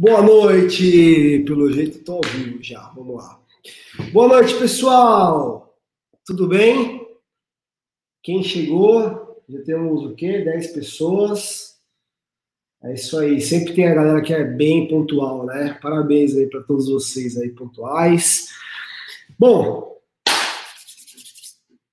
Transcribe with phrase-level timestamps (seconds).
[0.00, 1.44] Boa noite!
[1.46, 3.38] Pelo jeito estou ao vivo já, vamos lá.
[4.14, 5.78] Boa noite, pessoal!
[6.24, 7.06] Tudo bem?
[8.22, 9.44] Quem chegou?
[9.46, 10.38] Já temos o quê?
[10.38, 11.78] 10 pessoas.
[12.82, 13.42] É isso aí.
[13.42, 15.78] Sempre tem a galera que é bem pontual, né?
[15.82, 18.48] Parabéns aí para todos vocês aí pontuais.
[19.38, 20.00] Bom,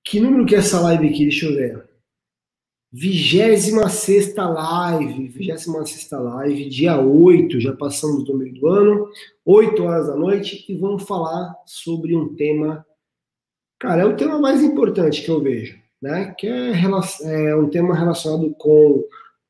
[0.02, 1.24] que número que é essa live aqui?
[1.24, 1.86] Deixa eu ver.
[2.92, 9.08] 26 live, 26 live, dia 8, já passamos do meio do ano,
[9.44, 12.84] 8 horas da noite, e vamos falar sobre um tema,
[13.78, 16.34] cara, é o tema mais importante que eu vejo, né?
[16.38, 16.72] Que é,
[17.24, 19.04] é um tema relacionado com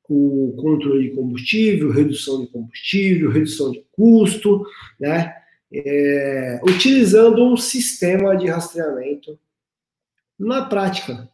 [0.09, 4.65] o controle de combustível, redução de combustível, redução de custo,
[4.99, 5.33] né?
[5.71, 9.39] É, utilizando um sistema de rastreamento
[10.39, 11.29] na prática,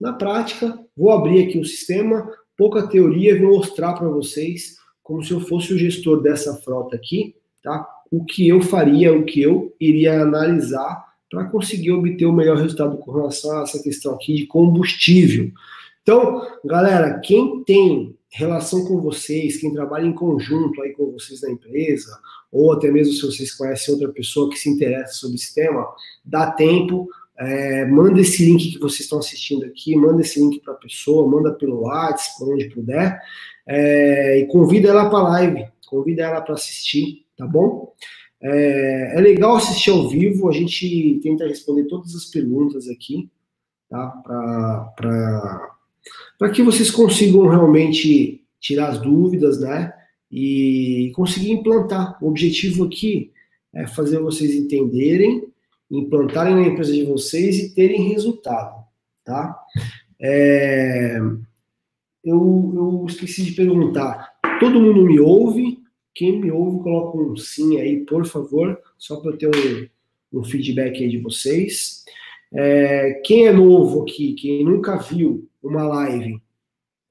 [0.00, 5.32] na prática, vou abrir aqui o sistema, pouca teoria, vou mostrar para vocês como se
[5.32, 7.86] eu fosse o gestor dessa frota aqui, tá?
[8.10, 12.96] O que eu faria, o que eu iria analisar para conseguir obter o melhor resultado
[12.98, 15.50] com relação a essa questão aqui de combustível.
[16.02, 21.50] Então, galera, quem tem relação com vocês, quem trabalha em conjunto aí com vocês na
[21.50, 22.18] empresa,
[22.52, 25.86] ou até mesmo se vocês conhecem outra pessoa que se interessa sobre esse tema,
[26.24, 30.74] dá tempo, é, manda esse link que vocês estão assistindo aqui, manda esse link para
[30.74, 33.20] a pessoa, manda pelo WhatsApp, por onde puder,
[33.66, 37.92] é, e convida ela para a live, convida ela para assistir, tá bom?
[38.40, 43.28] É, é, legal assistir ao vivo, a gente tenta responder todas as perguntas aqui,
[43.88, 44.08] tá?
[46.38, 49.92] Para que vocês consigam realmente tirar as dúvidas, né?
[50.30, 52.18] E conseguir implantar.
[52.22, 53.32] O objetivo aqui
[53.74, 55.48] é fazer vocês entenderem
[55.90, 58.84] implantarem na empresa de vocês e terem resultado,
[59.24, 59.58] tá?
[60.20, 61.18] É,
[62.24, 64.34] eu, eu esqueci de perguntar.
[64.58, 65.78] Todo mundo me ouve?
[66.14, 70.44] Quem me ouve, coloca um sim aí, por favor, só para eu ter um, um,
[70.44, 72.04] feedback aí de vocês.
[72.52, 76.40] É, quem é novo aqui, quem nunca viu uma live,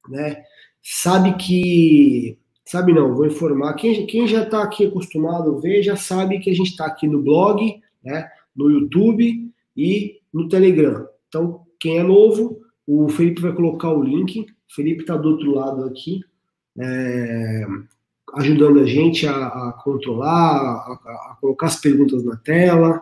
[0.10, 0.44] né,
[0.82, 2.38] sabe que.
[2.68, 3.76] Sabe não, vou informar.
[3.76, 7.08] Quem, quem já está aqui acostumado a ver, já sabe que a gente está aqui
[7.08, 8.28] no blog, né?
[8.56, 11.08] No YouTube e no Telegram.
[11.28, 14.42] Então, quem é novo, o Felipe vai colocar o link.
[14.42, 16.22] O Felipe está do outro lado aqui,
[16.80, 17.66] é,
[18.36, 23.02] ajudando a gente a, a controlar, a, a, colocar as perguntas na tela.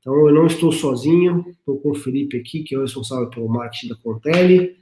[0.00, 3.48] Então, eu não estou sozinho, estou com o Felipe aqui, que é o responsável pelo
[3.48, 4.76] marketing da Contele.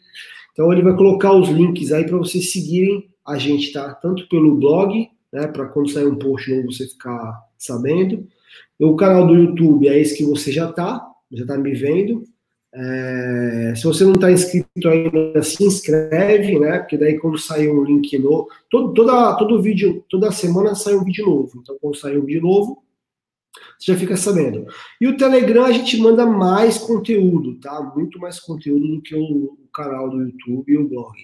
[0.53, 3.95] Então, ele vai colocar os links aí para vocês seguirem a gente, tá?
[3.95, 8.27] Tanto pelo blog, né, para quando sair um post novo você ficar sabendo,
[8.79, 12.25] o canal do YouTube é esse que você já está, já está me vendo.
[12.73, 16.79] É, se você não está inscrito ainda, se inscreve, né?
[16.79, 21.05] Porque daí quando sair um link novo, todo, toda, todo vídeo, toda semana sai um
[21.05, 21.61] vídeo novo.
[21.61, 22.83] Então, quando sair um vídeo novo,
[23.79, 24.67] você já fica sabendo.
[25.01, 27.83] E o Telegram a gente manda mais conteúdo, tá?
[27.95, 31.17] Muito mais conteúdo do que o, o canal do YouTube e o blog.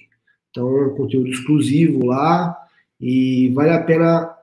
[0.50, 2.56] Então, conteúdo exclusivo lá
[3.00, 4.35] e vale a pena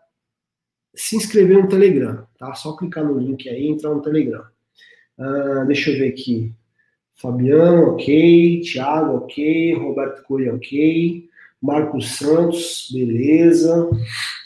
[0.95, 2.53] se inscrever no Telegram, tá?
[2.53, 4.43] Só clicar no link aí e entrar no Telegram.
[5.17, 6.53] Uh, deixa eu ver aqui.
[7.15, 8.61] Fabiano, ok.
[8.61, 9.73] Thiago, ok.
[9.75, 11.29] Roberto Coelho, ok.
[11.61, 13.89] Marcos Santos, beleza.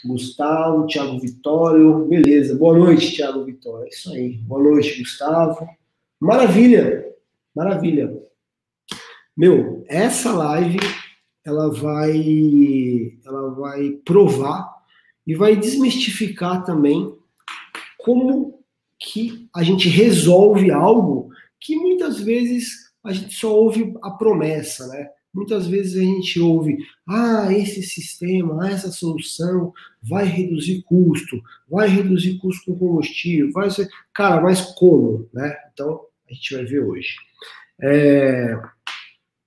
[0.04, 2.54] Gustavo, Thiago Vitório, beleza.
[2.54, 3.86] Boa noite, Thiago Vitório.
[3.86, 4.34] É isso aí.
[4.38, 5.68] Boa noite, Gustavo.
[6.20, 7.04] Maravilha,
[7.54, 8.16] maravilha.
[9.36, 10.78] Meu, essa live
[11.44, 14.77] ela vai, ela vai provar
[15.28, 17.14] e vai desmistificar também
[17.98, 18.64] como
[18.98, 21.28] que a gente resolve algo
[21.60, 25.06] que muitas vezes a gente só ouve a promessa, né?
[25.32, 31.38] Muitas vezes a gente ouve, ah, esse sistema, essa solução vai reduzir custo,
[31.68, 33.86] vai reduzir custo com combustível, vai ser.
[34.14, 35.54] Cara, mas como, né?
[35.72, 37.14] Então, a gente vai ver hoje.
[37.82, 38.58] É...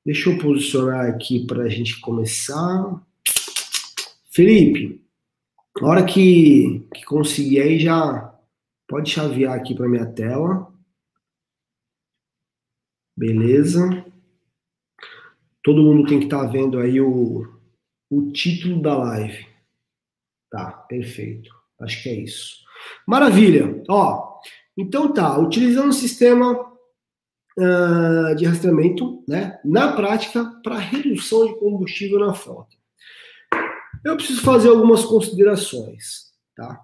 [0.05, 3.01] Deixa eu posicionar aqui para a gente começar.
[4.31, 5.01] Felipe,
[5.79, 8.37] na hora que, que conseguir aí, já
[8.87, 10.71] pode chavear aqui para minha tela.
[13.17, 14.05] Beleza.
[15.63, 17.47] Todo mundo tem que estar tá vendo aí o,
[18.09, 19.47] o título da live.
[20.49, 21.49] Tá, perfeito.
[21.79, 22.57] Acho que é isso.
[23.07, 23.83] Maravilha.
[23.87, 24.39] Ó,
[24.77, 26.51] então tá, utilizando o sistema
[27.57, 32.80] uh, de rastreamento, né, na prática, para redução de combustível na frota.
[34.03, 36.79] Eu preciso fazer algumas considerações, tá?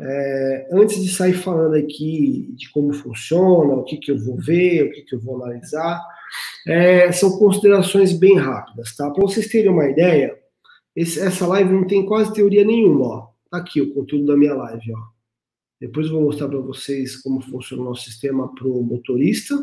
[0.00, 4.84] É, antes de sair falando aqui de como funciona, o que, que eu vou ver,
[4.84, 6.00] o que, que eu vou analisar,
[6.66, 9.10] é, são considerações bem rápidas, tá?
[9.10, 10.38] Para vocês terem uma ideia,
[10.94, 13.28] esse, essa live não tem quase teoria nenhuma, ó.
[13.50, 15.18] tá aqui o conteúdo da minha live, ó.
[15.80, 19.54] Depois eu vou mostrar para vocês como funciona o nosso sistema para o motorista.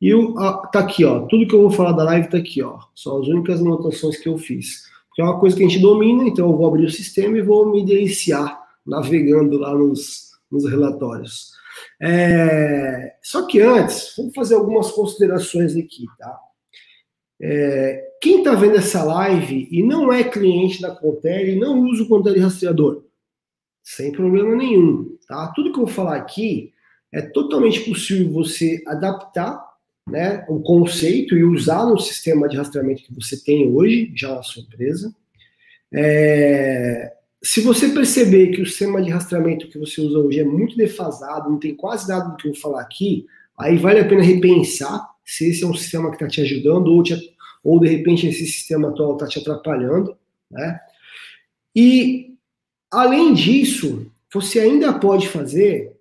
[0.00, 1.26] E o, tá aqui, ó.
[1.26, 2.78] Tudo que eu vou falar da live tá aqui, ó.
[2.94, 4.82] São as únicas anotações que eu fiz.
[5.14, 7.42] Que é uma coisa que a gente domina, então eu vou abrir o sistema e
[7.42, 11.52] vou me deliciar navegando lá nos, nos relatórios.
[12.00, 16.38] É, só que antes, vamos fazer algumas considerações aqui, tá?
[17.40, 22.04] É, quem está vendo essa live e não é cliente da Contele e não usa
[22.04, 23.04] o Contele rastreador,
[23.82, 25.52] sem problema nenhum, tá?
[25.54, 26.72] Tudo que eu vou falar aqui
[27.12, 29.63] é totalmente possível você adaptar
[30.08, 34.42] né, o conceito e usar no sistema de rastreamento que você tem hoje, já na
[34.42, 35.14] sua empresa.
[35.92, 37.12] É,
[37.42, 41.50] se você perceber que o sistema de rastreamento que você usa hoje é muito defasado,
[41.50, 43.26] não tem quase nada do que eu falar aqui,
[43.58, 47.02] aí vale a pena repensar se esse é um sistema que está te ajudando ou,
[47.02, 47.14] te,
[47.62, 50.16] ou de repente esse sistema atual está te atrapalhando,
[50.50, 50.80] né?
[51.74, 52.34] E
[52.90, 55.92] além disso, você ainda pode fazer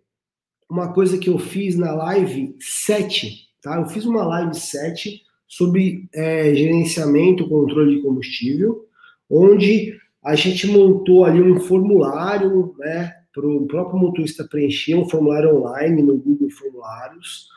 [0.70, 3.80] uma coisa que eu fiz na live 7, tá?
[3.80, 8.86] Eu fiz uma live 7 sobre é, gerenciamento, controle de combustível,
[9.30, 15.56] onde a gente montou ali um formulário, né, para o próprio motorista preencher, um formulário
[15.56, 17.48] online no Google Formulários.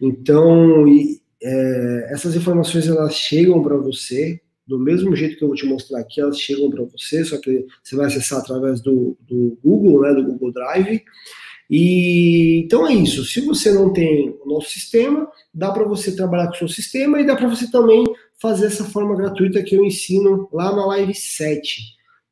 [0.00, 5.56] Então, e, é, essas informações elas chegam para você do mesmo jeito que eu vou
[5.56, 9.56] te mostrar aqui, elas chegam para você, só que você vai acessar através do, do
[9.62, 11.02] Google, né, do Google Drive.
[11.70, 13.24] E então é isso.
[13.24, 17.20] Se você não tem o nosso sistema, dá para você trabalhar com o seu sistema
[17.20, 18.04] e dá para você também
[18.40, 21.82] fazer essa forma gratuita que eu ensino lá na Live 7.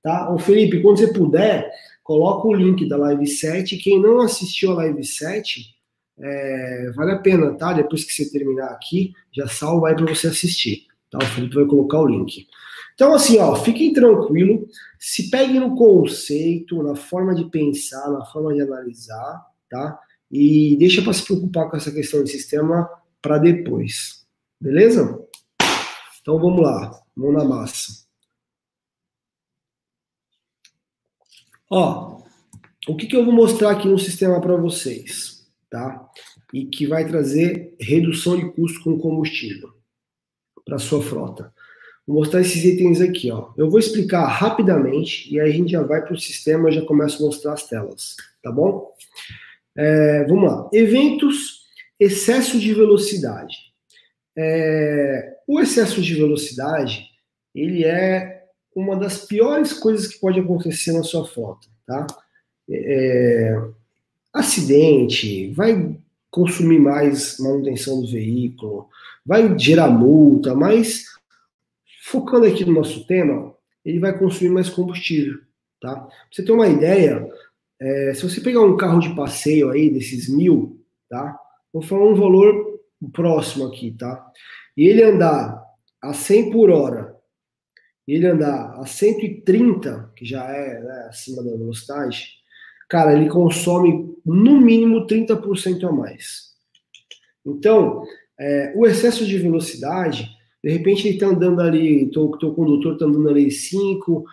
[0.03, 0.33] Tá?
[0.33, 1.71] Ô Felipe, quando você puder,
[2.03, 3.79] coloca o link da Live 7.
[3.79, 5.75] Quem não assistiu a Live 7,
[6.21, 7.73] é, vale a pena, tá?
[7.73, 10.87] Depois que você terminar aqui, já salva aí para você assistir.
[11.11, 11.19] Tá?
[11.19, 12.47] O Felipe vai colocar o link.
[12.95, 18.55] Então, assim, ó, fiquem tranquilos, se peguem no conceito, na forma de pensar, na forma
[18.55, 19.99] de analisar, tá?
[20.31, 22.89] E deixa para se preocupar com essa questão de sistema
[23.21, 24.25] para depois.
[24.61, 25.21] Beleza?
[26.21, 28.05] Então vamos lá, mão na massa.
[31.71, 32.23] Ó,
[32.89, 36.09] o que, que eu vou mostrar aqui no sistema para vocês, tá?
[36.53, 39.73] E que vai trazer redução de custo com combustível
[40.65, 41.54] para sua frota.
[42.07, 43.51] Vou mostrar esses itens aqui, ó.
[43.57, 46.83] Eu vou explicar rapidamente e aí a gente já vai para o sistema e já
[46.83, 48.93] começa a mostrar as telas, tá bom?
[49.77, 50.69] É, vamos lá.
[50.73, 51.63] Eventos,
[51.99, 53.57] excesso de velocidade.
[54.37, 57.07] É, o excesso de velocidade,
[57.55, 62.07] ele é uma das piores coisas que pode acontecer na sua frota, tá?
[62.69, 63.57] É,
[64.33, 65.97] acidente, vai
[66.31, 68.89] consumir mais manutenção do veículo,
[69.25, 71.14] vai gerar multa, mas
[72.15, 75.39] focando aqui no nosso tema, ele vai consumir mais combustível,
[75.81, 75.95] tá?
[75.95, 77.29] Pra você ter uma ideia,
[77.81, 81.37] é, se você pegar um carro de passeio aí, desses mil, tá?
[81.73, 82.81] Vou falar um valor
[83.13, 84.25] próximo aqui, tá?
[84.77, 85.63] E ele andar
[86.01, 87.15] a 100 por hora
[88.07, 92.29] ele andar a 130, que já é né, acima da velocidade,
[92.89, 96.53] cara, ele consome no mínimo 30% a mais.
[97.45, 98.05] Então,
[98.39, 100.29] é, o excesso de velocidade,
[100.65, 104.25] de repente ele está andando ali, o teu condutor está andando ali 5%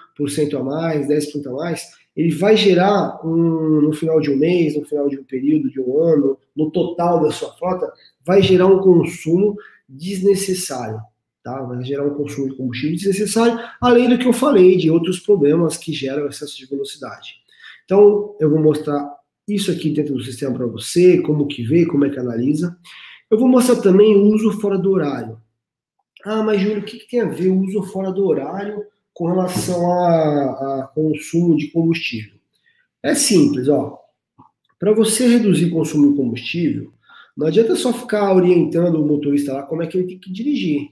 [0.57, 4.85] a mais, 10% a mais, ele vai gerar um, no final de um mês, no
[4.85, 7.91] final de um período, de um ano, no total da sua frota,
[8.25, 9.57] vai gerar um consumo
[9.89, 11.01] desnecessário
[11.43, 11.61] tá?
[11.63, 15.75] vai gerar um consumo de combustível desnecessário, além do que eu falei de outros problemas
[15.75, 17.35] que geram excesso de velocidade.
[17.83, 19.05] Então, eu vou mostrar
[19.47, 22.77] isso aqui dentro do sistema para você, como que vê, como é que analisa.
[23.29, 25.40] Eu vou mostrar também o uso fora do horário.
[26.25, 29.27] Ah, mas Júlio, o que, que tem a ver o uso fora do horário com
[29.27, 32.39] relação a, a consumo de combustível?
[33.03, 33.99] É simples, ó.
[34.79, 36.91] Para você reduzir o consumo de combustível,
[37.35, 40.91] não adianta só ficar orientando o motorista lá como é que ele tem que dirigir.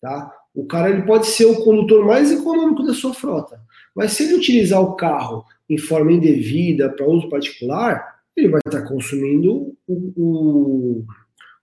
[0.00, 0.32] Tá?
[0.54, 3.60] O cara ele pode ser o condutor mais econômico da sua frota,
[3.94, 8.82] mas se ele utilizar o carro em forma indevida para uso particular, ele vai estar
[8.82, 11.04] tá consumindo o, o,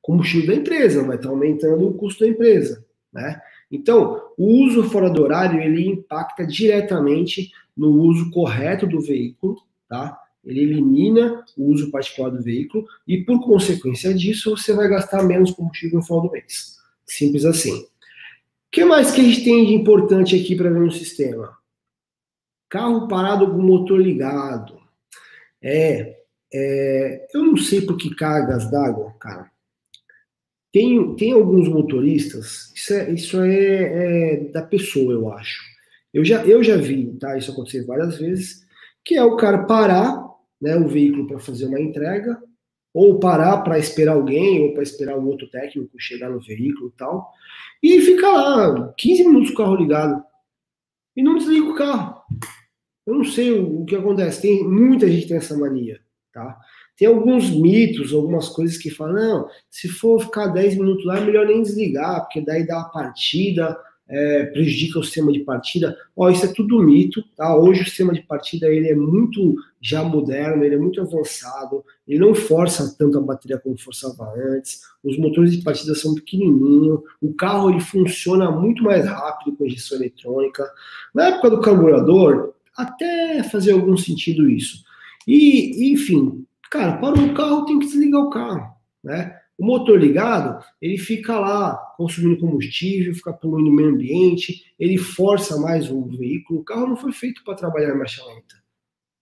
[0.01, 3.42] combustível da empresa, vai estar tá aumentando o custo da empresa, né?
[3.72, 10.18] Então, o uso fora do horário ele impacta diretamente no uso correto do veículo, tá?
[10.44, 15.52] Ele elimina o uso particular do veículo e, por consequência disso, você vai gastar menos
[15.52, 16.78] combustível no final do mês.
[17.06, 17.86] Simples assim
[18.78, 21.58] que mais que a gente tem de importante aqui para ver no sistema?
[22.70, 24.80] Carro parado com motor ligado.
[25.60, 26.18] É,
[26.54, 29.50] é, eu não sei por que cargas d'água, cara.
[30.77, 35.60] Tem, tem alguns motoristas, isso é, isso é, é, da pessoa, eu acho.
[36.13, 38.63] Eu já, eu já vi tá, isso acontecer várias vezes,
[39.03, 40.24] que é o cara parar
[40.62, 42.39] né, o veículo para fazer uma entrega,
[42.93, 46.96] ou parar para esperar alguém, ou para esperar um outro técnico chegar no veículo e
[46.96, 47.27] tal,
[47.81, 50.24] e ficar lá 15 minutos com o carro ligado.
[51.15, 52.22] E não desliga o carro.
[53.03, 54.43] Eu não sei o, o que acontece.
[54.43, 56.00] Tem muita gente tem essa mania,
[56.31, 56.55] tá?
[56.98, 61.22] Tem alguns mitos, algumas coisas que falam, não, se for ficar 10 minutos lá, é
[61.25, 63.77] melhor nem desligar, porque daí dá a partida,
[64.10, 65.96] é, prejudica o sistema de partida.
[66.16, 67.56] Ó, isso é tudo mito, tá?
[67.56, 72.20] Hoje o sistema de partida ele é muito já moderno, ele é muito avançado, ele
[72.20, 74.82] não força tanto a bateria como forçava antes.
[75.04, 79.98] Os motores de partida são pequenininhos, o carro ele funciona muito mais rápido com injeção
[79.98, 80.63] eletrônica.
[81.13, 84.86] Na época do carburador, até fazia algum sentido isso.
[85.27, 89.38] E, enfim, cara, parou o carro, tem que desligar o carro, né?
[89.58, 95.60] O motor ligado, ele fica lá consumindo combustível, fica poluindo o meio ambiente, ele força
[95.60, 96.60] mais o veículo.
[96.60, 98.56] O carro não foi feito para trabalhar em marcha lenta.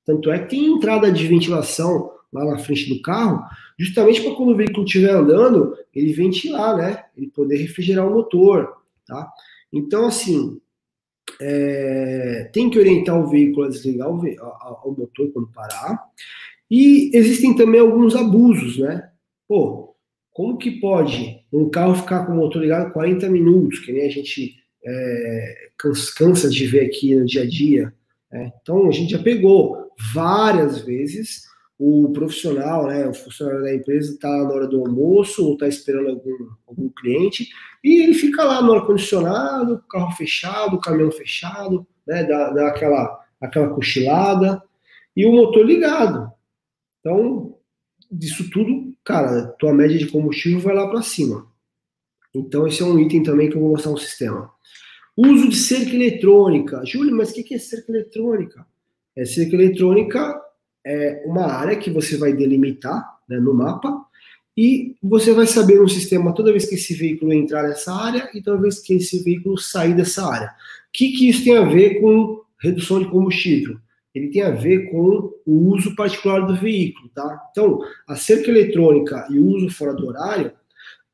[0.03, 3.45] Tanto é que tem entrada de ventilação lá na frente do carro,
[3.79, 7.05] justamente para quando o veículo estiver andando, ele ventilar, né?
[7.15, 9.31] Ele poder refrigerar o motor, tá?
[9.71, 10.59] Então, assim,
[11.39, 16.03] é, tem que orientar o veículo a desligar o, o motor quando parar.
[16.69, 19.09] E existem também alguns abusos, né?
[19.47, 19.95] Pô,
[20.31, 24.09] como que pode um carro ficar com o motor ligado 40 minutos, que nem a
[24.09, 25.69] gente é,
[26.17, 27.93] cansa de ver aqui no dia a dia?
[28.31, 28.51] Né?
[28.61, 31.45] Então, a gente já pegou várias vezes
[31.77, 36.09] o profissional, né, o funcionário da empresa está na hora do almoço ou está esperando
[36.09, 37.49] algum, algum cliente
[37.83, 43.69] e ele fica lá no ar-condicionado, carro fechado, caminhão fechado, né, dá, dá aquela, aquela
[43.69, 44.63] cochilada
[45.15, 46.31] e o motor ligado.
[47.05, 47.55] Então,
[48.11, 51.45] disso tudo cara, tua média de combustível vai lá para cima.
[52.33, 54.51] Então, esse é um item também que eu vou mostrar no sistema.
[55.15, 56.83] Uso de cerca eletrônica.
[56.83, 58.65] Júlio, mas o que é cerca eletrônica?
[59.15, 60.41] É, cerca eletrônica
[60.83, 64.03] é uma área que você vai delimitar né, no mapa
[64.57, 68.41] e você vai saber no sistema toda vez que esse veículo entrar nessa área e
[68.41, 70.47] toda vez que esse veículo sair dessa área.
[70.47, 70.51] O
[70.91, 73.77] que, que isso tem a ver com redução de combustível?
[74.15, 77.47] Ele tem a ver com o uso particular do veículo, tá?
[77.51, 80.53] Então, a cerca eletrônica e o uso fora do horário,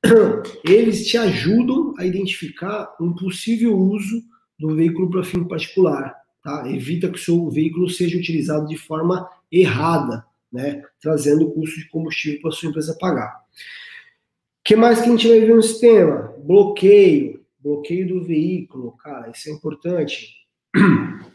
[0.63, 4.21] eles te ajudam a identificar um possível uso
[4.59, 6.71] do veículo para fim particular, tá?
[6.71, 10.83] Evita que o seu veículo seja utilizado de forma errada, né?
[11.01, 13.31] Trazendo custo de combustível para a sua empresa pagar.
[13.31, 16.35] O que mais que a gente vai ver no sistema?
[16.37, 20.35] Bloqueio, bloqueio do veículo, cara, isso é importante.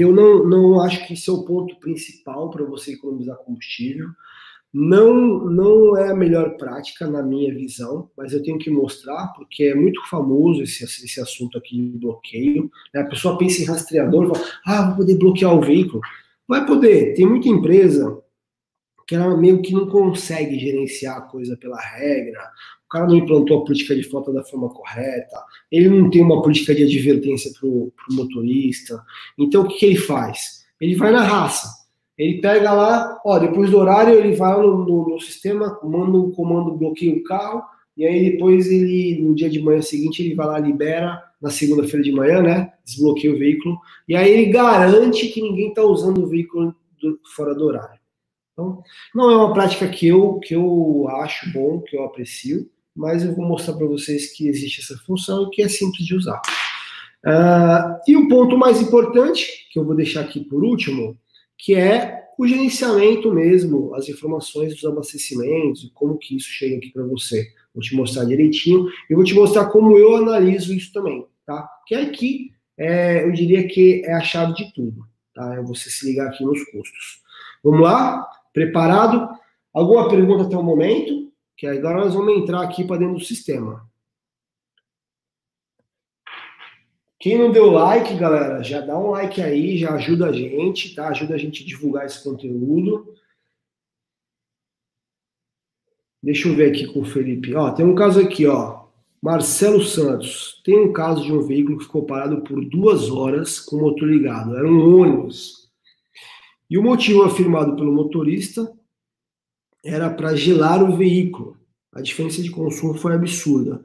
[0.00, 4.08] Eu não, não acho que isso é o ponto principal para você economizar combustível.
[4.72, 9.64] Não, não é a melhor prática, na minha visão, mas eu tenho que mostrar, porque
[9.64, 12.70] é muito famoso esse, esse assunto aqui de bloqueio.
[12.94, 13.00] Né?
[13.00, 16.00] A pessoa pensa em rastreador fala, ah, vou poder bloquear o veículo.
[16.48, 17.14] Vai poder.
[17.14, 18.22] Tem muita empresa
[19.06, 22.40] que ela meio que não consegue gerenciar a coisa pela regra,
[22.90, 25.36] cara não implantou a política de frota da forma correta,
[25.70, 29.02] ele não tem uma política de advertência para o motorista.
[29.38, 30.64] Então, o que, que, ele faz?
[30.80, 31.68] Ele vai na raça.
[32.18, 36.30] Ele pega lá, ó, depois do horário, ele vai no, no, no sistema, manda um
[36.32, 37.62] comando, bloqueia o carro,
[37.96, 42.02] e aí depois ele, no dia de manhã seguinte, ele vai lá, libera, na segunda-feira
[42.02, 42.72] de manhã, né?
[42.84, 47.54] Desbloqueia o veículo, e aí ele garante que ninguém está usando o veículo do, fora
[47.54, 47.98] do horário.
[48.52, 48.82] Então,
[49.14, 53.34] não é uma prática que eu, que eu acho bom, que eu aprecio, mas eu
[53.34, 56.40] vou mostrar para vocês que existe essa função e que é simples de usar.
[57.24, 61.18] Uh, e o ponto mais importante, que eu vou deixar aqui por último,
[61.58, 67.04] que é o gerenciamento mesmo, as informações dos abastecimentos, como que isso chega aqui para
[67.04, 67.46] você.
[67.74, 71.68] Vou te mostrar direitinho e vou te mostrar como eu analiso isso também, tá?
[71.86, 75.04] Que aqui, é, eu diria que é a chave de tudo,
[75.34, 75.54] tá?
[75.56, 77.20] É você se ligar aqui nos custos.
[77.62, 78.26] Vamos lá?
[78.54, 79.28] Preparado?
[79.72, 81.29] Alguma pergunta até o momento?
[81.60, 83.86] Que agora nós vamos entrar aqui para dentro do sistema.
[87.18, 91.08] Quem não deu like, galera, já dá um like aí, já ajuda a gente, tá?
[91.08, 93.14] Ajuda a gente a divulgar esse conteúdo.
[96.22, 97.54] Deixa eu ver aqui com o Felipe.
[97.54, 98.86] Ó, tem um caso aqui, ó.
[99.22, 100.62] Marcelo Santos.
[100.64, 104.08] Tem um caso de um veículo que ficou parado por duas horas com o motor
[104.08, 104.56] ligado.
[104.56, 105.70] Era um ônibus.
[106.70, 108.79] E o motivo afirmado pelo motorista
[109.84, 111.56] era para gelar o veículo.
[111.92, 113.84] A diferença de consumo foi absurda.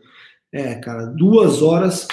[0.52, 2.08] É, cara, duas horas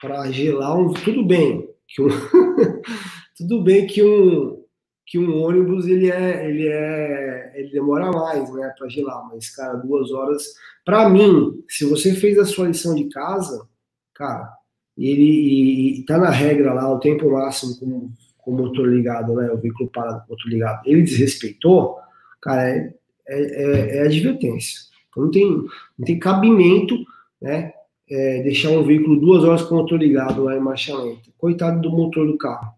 [0.00, 0.92] para gelar um.
[0.92, 2.08] Tudo bem que um,
[3.36, 4.62] tudo bem que um
[5.04, 9.28] que um ônibus ele é ele é ele demora mais, né, para gelar.
[9.28, 10.54] Mas cara, duas horas.
[10.84, 13.68] Para mim, se você fez a sua lição de casa,
[14.14, 14.48] cara,
[14.96, 19.34] ele e, e tá na regra lá o tempo máximo como com o motor ligado,
[19.34, 19.50] né?
[19.50, 21.96] O veículo parado com o motor ligado, ele desrespeitou,
[22.40, 22.94] cara, é,
[23.28, 24.80] é, é, é advertência.
[25.10, 26.96] Então não tem, não tem cabimento,
[27.40, 27.72] né?
[28.10, 31.30] É, deixar um veículo duas horas com o motor ligado lá em marcha lenta.
[31.38, 32.72] Coitado do motor do carro.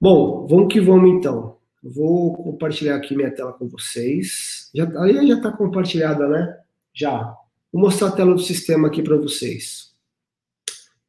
[0.00, 1.56] Bom, vamos que vamos então.
[1.82, 4.70] Vou compartilhar aqui minha tela com vocês.
[4.74, 6.58] Já, aí já está compartilhada, né?
[6.92, 7.34] Já.
[7.72, 9.94] Vou mostrar a tela do sistema aqui para vocês.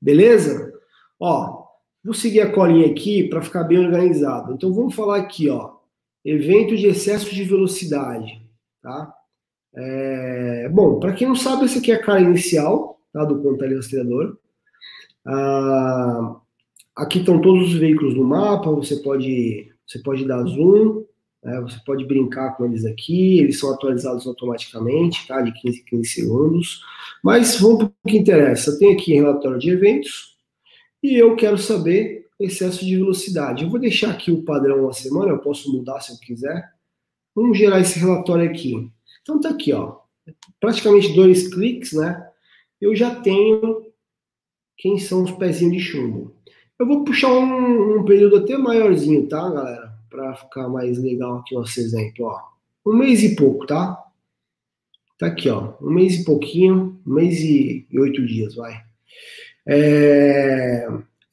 [0.02, 0.74] Beleza?
[1.20, 1.66] Ó,
[2.04, 4.54] vou seguir a colinha aqui para ficar bem organizado.
[4.54, 5.75] Então vamos falar aqui, ó.
[6.26, 8.42] Evento de excesso de velocidade,
[8.82, 9.14] tá?
[9.76, 13.76] É, bom, para quem não sabe, essa aqui é a cara inicial tá, do controle
[13.76, 14.38] rastreador.
[15.26, 16.38] Ah,
[16.96, 21.06] aqui estão todos os veículos no mapa, você pode, você pode dar zoom,
[21.44, 25.86] né, você pode brincar com eles aqui, eles são atualizados automaticamente, tá, de 15 em
[25.86, 26.82] 15 segundos.
[27.24, 28.80] Mas vamos para o que interessa.
[28.80, 30.38] Tem aqui relatório de eventos
[31.04, 33.64] e eu quero saber excesso de velocidade.
[33.64, 36.72] Eu vou deixar aqui o padrão uma semana, eu posso mudar se eu quiser.
[37.34, 38.90] Vamos gerar esse relatório aqui.
[39.22, 39.98] Então tá aqui, ó.
[40.60, 42.30] Praticamente dois cliques, né?
[42.80, 43.86] Eu já tenho
[44.78, 46.36] quem são os pezinhos de chumbo.
[46.78, 49.94] Eu vou puxar um, um período até maiorzinho, tá, galera?
[50.10, 52.40] Para ficar mais legal aqui nosso exemplo, ó.
[52.86, 54.02] Um mês e pouco, tá?
[55.18, 55.74] Tá aqui, ó.
[55.82, 58.84] Um mês e pouquinho, um mês e, e oito dias, vai.
[59.68, 60.88] É...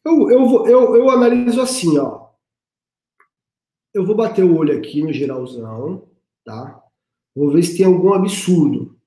[0.05, 2.29] Eu, eu, eu, eu analiso assim, ó.
[3.95, 6.09] Eu vou bater o olho aqui no geralzão,
[6.45, 6.83] tá?
[7.35, 8.99] Vou ver se tem algum absurdo.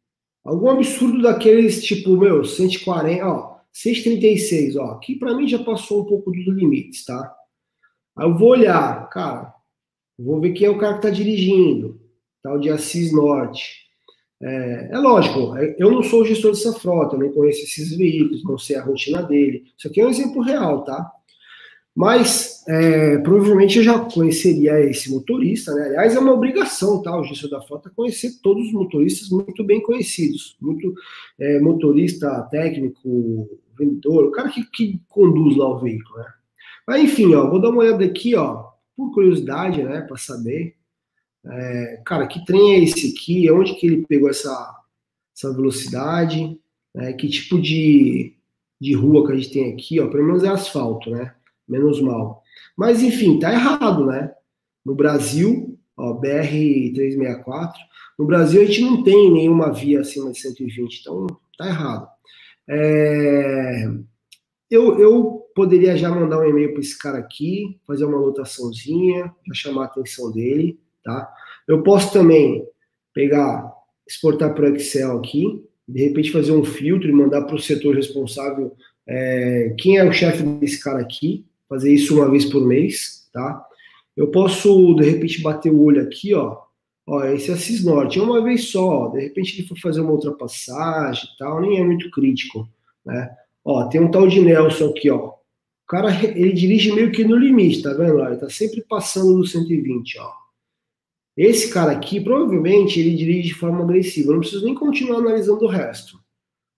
[0.43, 6.05] Algum absurdo daqueles, tipo, meu, 140, ó, 636, ó, que para mim já passou um
[6.05, 7.35] pouco dos limites, tá?
[8.15, 9.53] Aí eu vou olhar, cara,
[10.17, 11.99] vou ver quem é o cara que tá dirigindo,
[12.41, 12.53] tá?
[12.53, 13.85] O de Assis Norte.
[14.42, 18.75] É, é, lógico, eu não sou gestor dessa frota, não conheço esses veículos, não sei
[18.75, 19.63] a rotina dele.
[19.77, 21.12] Isso aqui é um exemplo real, tá?
[21.96, 25.86] Mas é, provavelmente eu já conheceria esse motorista, né?
[25.86, 27.17] Aliás, é uma obrigação, tá?
[27.17, 30.93] O gestor da frota conhecer todos os motoristas muito bem conhecidos, muito
[31.39, 36.26] é, motorista, técnico, vendedor, o cara que, que, conduz lá o veículo, né?
[36.86, 40.76] Mas enfim, ó, vou dar uma olhada aqui, ó, por curiosidade, né, para saber,
[41.47, 43.49] é, cara, que trem é esse aqui?
[43.51, 44.75] Onde que ele pegou essa,
[45.36, 46.60] essa velocidade?
[46.93, 47.13] Né?
[47.13, 48.36] Que tipo de,
[48.79, 49.99] de rua que a gente tem aqui?
[49.99, 51.36] Ó, pelo menos é asfalto, né?
[51.67, 52.43] menos mal.
[52.77, 54.31] Mas, enfim, tá errado, né?
[54.86, 57.73] No Brasil, ó, BR-364,
[58.17, 61.27] no Brasil a gente não tem nenhuma via acima de 120, então
[61.58, 62.08] tá errado.
[62.69, 63.88] É...
[64.69, 69.53] Eu, eu poderia já mandar um e-mail para esse cara aqui, fazer uma anotaçãozinha, já
[69.53, 71.32] chamar a atenção dele, tá?
[71.68, 72.68] Eu posso também
[73.13, 73.72] pegar,
[74.06, 77.96] exportar para o Excel aqui, de repente fazer um filtro e mandar para o setor
[77.96, 78.76] responsável
[79.08, 83.63] é, quem é o chefe desse cara aqui, fazer isso uma vez por mês, tá?
[84.18, 86.58] Eu posso, de repente, bater o olho aqui, ó.
[87.08, 89.10] Ó, esse é Assis Norte, é uma vez só.
[89.10, 92.68] De repente ele for fazer uma ultrapassagem e tal, nem é muito crítico,
[93.06, 93.30] né?
[93.63, 95.28] Ó, tem um tal de Nelson aqui, ó.
[95.28, 98.20] O cara, ele dirige meio que no limite, tá vendo?
[98.26, 100.32] Ele tá sempre passando do 120, ó.
[101.38, 104.30] Esse cara aqui, provavelmente, ele dirige de forma agressiva.
[104.30, 106.17] Eu não preciso nem continuar analisando o resto.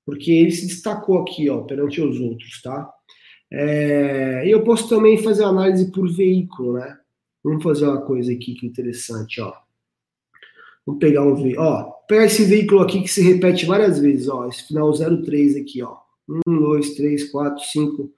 [0.05, 2.89] Porque ele se destacou aqui, ó, perante os outros, tá?
[3.51, 6.97] É, eu posso também fazer análise por veículo, né?
[7.43, 9.53] Vamos fazer uma coisa aqui que é interessante, ó.
[10.85, 11.83] Vamos pegar um veículo, ó.
[12.07, 14.47] Pegar esse veículo aqui que se repete várias vezes, ó.
[14.47, 15.97] Esse final 03 aqui, ó.
[16.27, 18.13] Um, dois, três, quatro, cinco,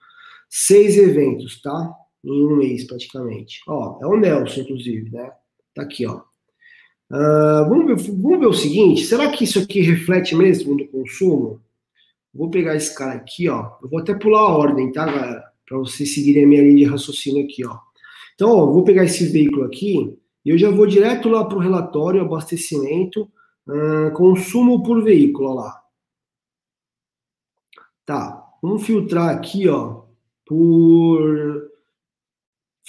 [0.48, 1.92] seis eventos, tá?
[2.24, 3.62] Em um mês, praticamente.
[3.68, 5.32] Ó, é o Nelson, inclusive, né?
[5.74, 6.29] Tá aqui, ó.
[7.12, 11.60] Uh, vamos, ver, vamos ver o seguinte: será que isso aqui reflete mesmo no consumo?
[12.34, 13.78] Vou pegar esse cara aqui, ó.
[13.82, 15.44] Eu vou até pular a ordem, tá, galera?
[15.68, 17.78] Para vocês seguirem a minha linha de raciocínio aqui, ó.
[18.36, 21.62] Então, ó, vou pegar esse veículo aqui e eu já vou direto lá para o
[21.62, 23.30] relatório abastecimento,
[23.68, 25.82] uh, consumo por veículo, ó lá.
[28.06, 30.04] Tá, vamos filtrar aqui, ó,
[30.46, 31.69] por...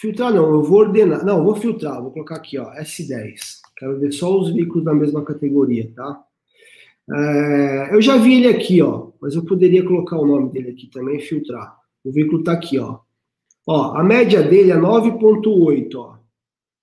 [0.01, 1.23] Filtrar não, eu vou ordenar.
[1.27, 3.61] Não, vou filtrar, vou colocar aqui, ó, S10.
[3.77, 6.25] Quero ver só os veículos da mesma categoria, tá?
[7.13, 10.87] É, eu já vi ele aqui, ó, mas eu poderia colocar o nome dele aqui
[10.87, 11.77] também e filtrar.
[12.03, 13.01] O veículo está aqui, ó.
[13.67, 16.17] Ó, a média dele é 9.8, ó.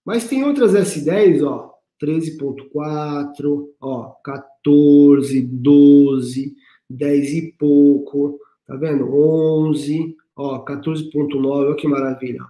[0.05, 6.55] Mas tem outras S10, ó, 13.4, ó, 14, 12,
[6.87, 9.11] 10 e pouco, tá vendo?
[9.11, 12.45] 11, ó, 14.9, olha que maravilha.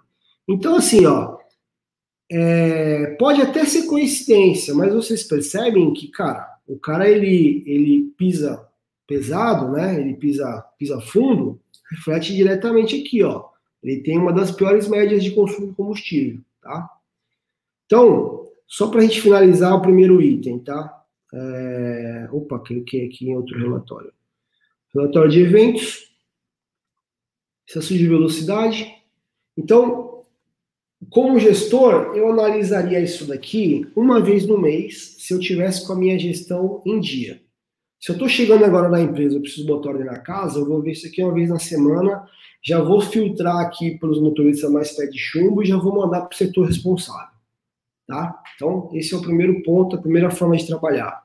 [0.48, 1.38] Então, assim, ó,
[2.30, 8.68] é, pode até ser coincidência, mas vocês percebem que, cara, o cara ele, ele pisa
[9.08, 10.00] pesado, né?
[10.00, 13.46] Ele pisa, pisa fundo, reflete diretamente aqui, ó.
[13.82, 16.90] ele tem uma das piores médias de consumo de combustível, tá?
[17.86, 21.02] Então, só para a gente finalizar o primeiro item, tá?
[21.34, 22.28] É...
[22.32, 24.12] Opa, cliquei aqui em outro relatório.
[24.94, 26.12] Relatório de eventos,
[27.68, 28.94] excesso de velocidade.
[29.56, 30.07] Então,
[31.10, 35.96] como gestor, eu analisaria isso daqui uma vez no mês, se eu tivesse com a
[35.96, 37.42] minha gestão em dia.
[38.00, 40.82] Se eu estou chegando agora na empresa, eu preciso botar ordem na casa, eu vou
[40.82, 42.26] ver isso aqui uma vez na semana,
[42.64, 46.34] já vou filtrar aqui pelos motoristas mais pé de chumbo e já vou mandar para
[46.34, 47.38] o setor responsável.
[48.08, 48.42] Tá?
[48.56, 51.24] Então, esse é o primeiro ponto, a primeira forma de trabalhar.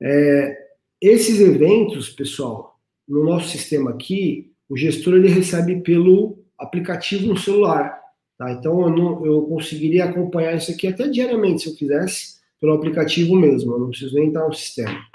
[0.00, 0.66] É,
[1.00, 2.78] esses eventos, pessoal,
[3.08, 8.00] no nosso sistema aqui, o gestor ele recebe pelo aplicativo no celular.
[8.38, 8.52] Tá?
[8.52, 13.34] Então, eu, não, eu conseguiria acompanhar isso aqui até diariamente, se eu quisesse, pelo aplicativo
[13.34, 13.72] mesmo.
[13.72, 15.06] Eu não preciso nem entrar no sistema.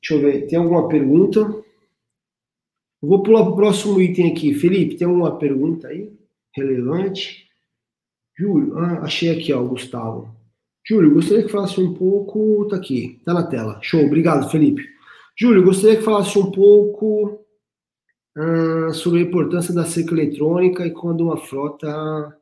[0.00, 1.40] Deixa eu ver, tem alguma pergunta?
[1.40, 4.54] Eu vou pular para o próximo item aqui.
[4.54, 6.12] Felipe, tem alguma pergunta aí?
[6.54, 7.48] Relevante?
[8.36, 10.34] Júlio, ah, achei aqui, ó, Gustavo.
[10.86, 12.66] Júlio, gostaria que falasse um pouco.
[12.68, 13.78] Tá aqui, tá na tela.
[13.82, 14.82] Show, obrigado, Felipe.
[15.38, 17.41] Júlio, gostaria que falasse um pouco
[18.36, 22.36] ah, sobre a importância da seca eletrônica e quando uma frota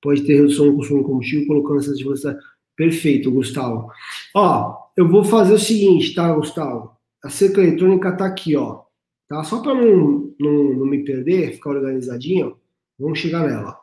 [0.00, 2.44] pode ter redução no consumo de combustível colocando essas velocidades.
[2.76, 3.90] Perfeito, Gustavo.
[4.34, 6.96] Ó, eu vou fazer o seguinte, tá, Gustavo?
[7.22, 8.82] A cerca eletrônica tá aqui, ó.
[9.28, 9.42] Tá?
[9.44, 12.56] Só para não, não, não, me perder, ficar organizadinho,
[12.98, 13.78] vamos chegar nela.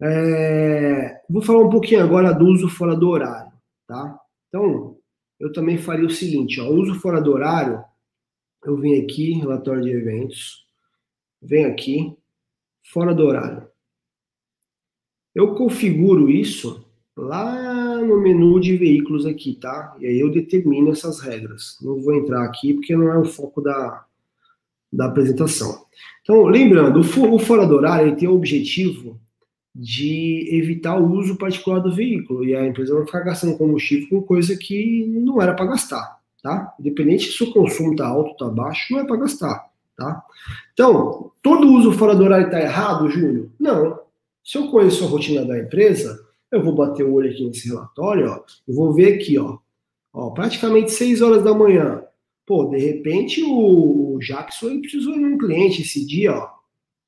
[0.00, 3.52] É, vou falar um pouquinho agora do uso fora do horário,
[3.86, 4.18] tá?
[4.48, 4.96] Então,
[5.38, 7.82] eu também faria o seguinte, ó, uso fora do horário,
[8.64, 10.66] eu venho aqui, relatório de eventos,
[11.40, 12.16] venho aqui,
[12.92, 13.68] fora do horário.
[15.34, 16.84] Eu configuro isso
[17.16, 19.96] lá no menu de veículos aqui, tá?
[20.00, 21.78] E aí eu determino essas regras.
[21.82, 24.04] Não vou entrar aqui porque não é o foco da,
[24.92, 25.84] da apresentação.
[26.22, 29.20] Então, lembrando, o fora do horário tem o objetivo
[29.74, 34.22] de evitar o uso particular do veículo e a empresa não ficar gastando combustível com
[34.22, 36.74] coisa que não era para gastar, tá?
[36.78, 40.22] Independente se o consumo está alto ou está baixo, não é para gastar, tá?
[40.74, 43.50] Então, todo uso fora do horário está errado, Júlio?
[43.58, 43.98] Não.
[44.44, 48.30] Se eu conheço a rotina da empresa, eu vou bater o olho aqui nesse relatório,
[48.30, 49.56] ó, eu vou ver aqui, ó,
[50.12, 52.02] ó, praticamente 6 horas da manhã.
[52.44, 56.50] Pô, de repente o Jackson precisou de um cliente esse dia, ó,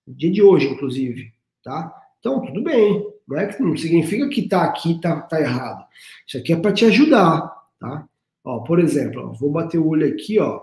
[0.08, 1.30] dia de hoje, inclusive,
[1.62, 1.92] tá?
[2.20, 5.84] Então, tudo bem, não é que não significa que tá aqui tá, tá errado.
[6.26, 8.08] Isso aqui é para te ajudar, tá?
[8.46, 10.62] Ó, por exemplo, ó, vou bater o olho aqui, ó.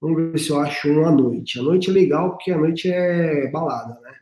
[0.00, 1.58] Vamos ver se eu acho um à noite.
[1.58, 4.14] A noite é legal porque a noite é balada, né?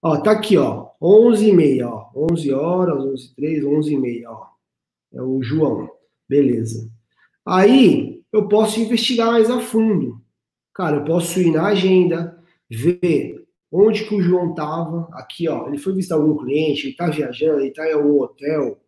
[0.00, 4.30] Ó, tá aqui, ó, 11 e meia, ó, 11 horas, 11 3, 11 e meia,
[4.30, 4.46] ó.
[5.12, 5.90] É o João.
[6.28, 6.88] Beleza.
[7.44, 10.20] Aí, eu posso investigar mais a fundo.
[10.72, 12.38] Cara, eu posso ir na agenda,
[12.70, 15.08] ver onde que o João tava.
[15.12, 18.78] Aqui, ó, ele foi visitar algum cliente, ele tá viajando, ele tá em algum hotel,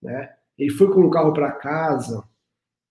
[0.00, 0.30] né?
[0.56, 2.22] Ele foi com o carro para casa.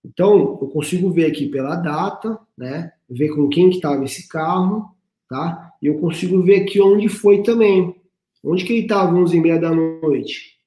[0.04, 2.92] Então, eu consigo ver aqui pela data, né?
[3.10, 4.94] Ver com quem que tava esse carro,
[5.30, 5.74] tá?
[5.82, 7.96] E eu consigo ver aqui onde foi também.
[8.44, 10.60] Onde que ele estava, 11 e meia da noite?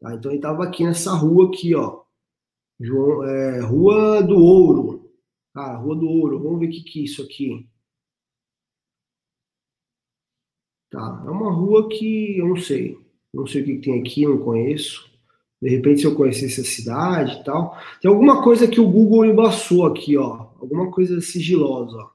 [0.00, 0.14] Tá?
[0.14, 2.02] Então ele estava aqui nessa rua aqui, ó.
[2.78, 5.10] João, é, rua do Ouro.
[5.54, 6.42] Ah, Rua do Ouro.
[6.42, 7.68] Vamos ver o que, que é isso aqui.
[10.90, 12.98] Tá, é uma rua que eu não sei.
[13.32, 15.10] Não sei o que, que tem aqui, não conheço.
[15.62, 17.78] De repente, se eu conhecesse a cidade e tal.
[18.00, 20.48] Tem alguma coisa que o Google embaçou aqui, ó.
[20.60, 22.10] Alguma coisa sigilosa, ó.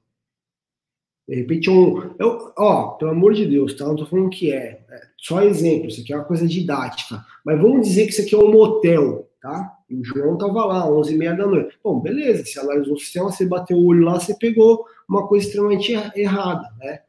[1.26, 3.86] De repente, um, eu, ó, pelo amor de Deus, tá?
[3.86, 5.02] Não tô falando que é, é.
[5.18, 7.24] Só exemplo, isso aqui é uma coisa didática.
[7.46, 9.78] Mas vamos dizer que isso aqui é um motel, tá?
[9.90, 11.78] E o João tava lá, 11 e meia da noite.
[11.82, 15.46] Bom, beleza, você analisou o sistema, você bateu o olho lá, você pegou uma coisa
[15.46, 17.00] extremamente errada, né?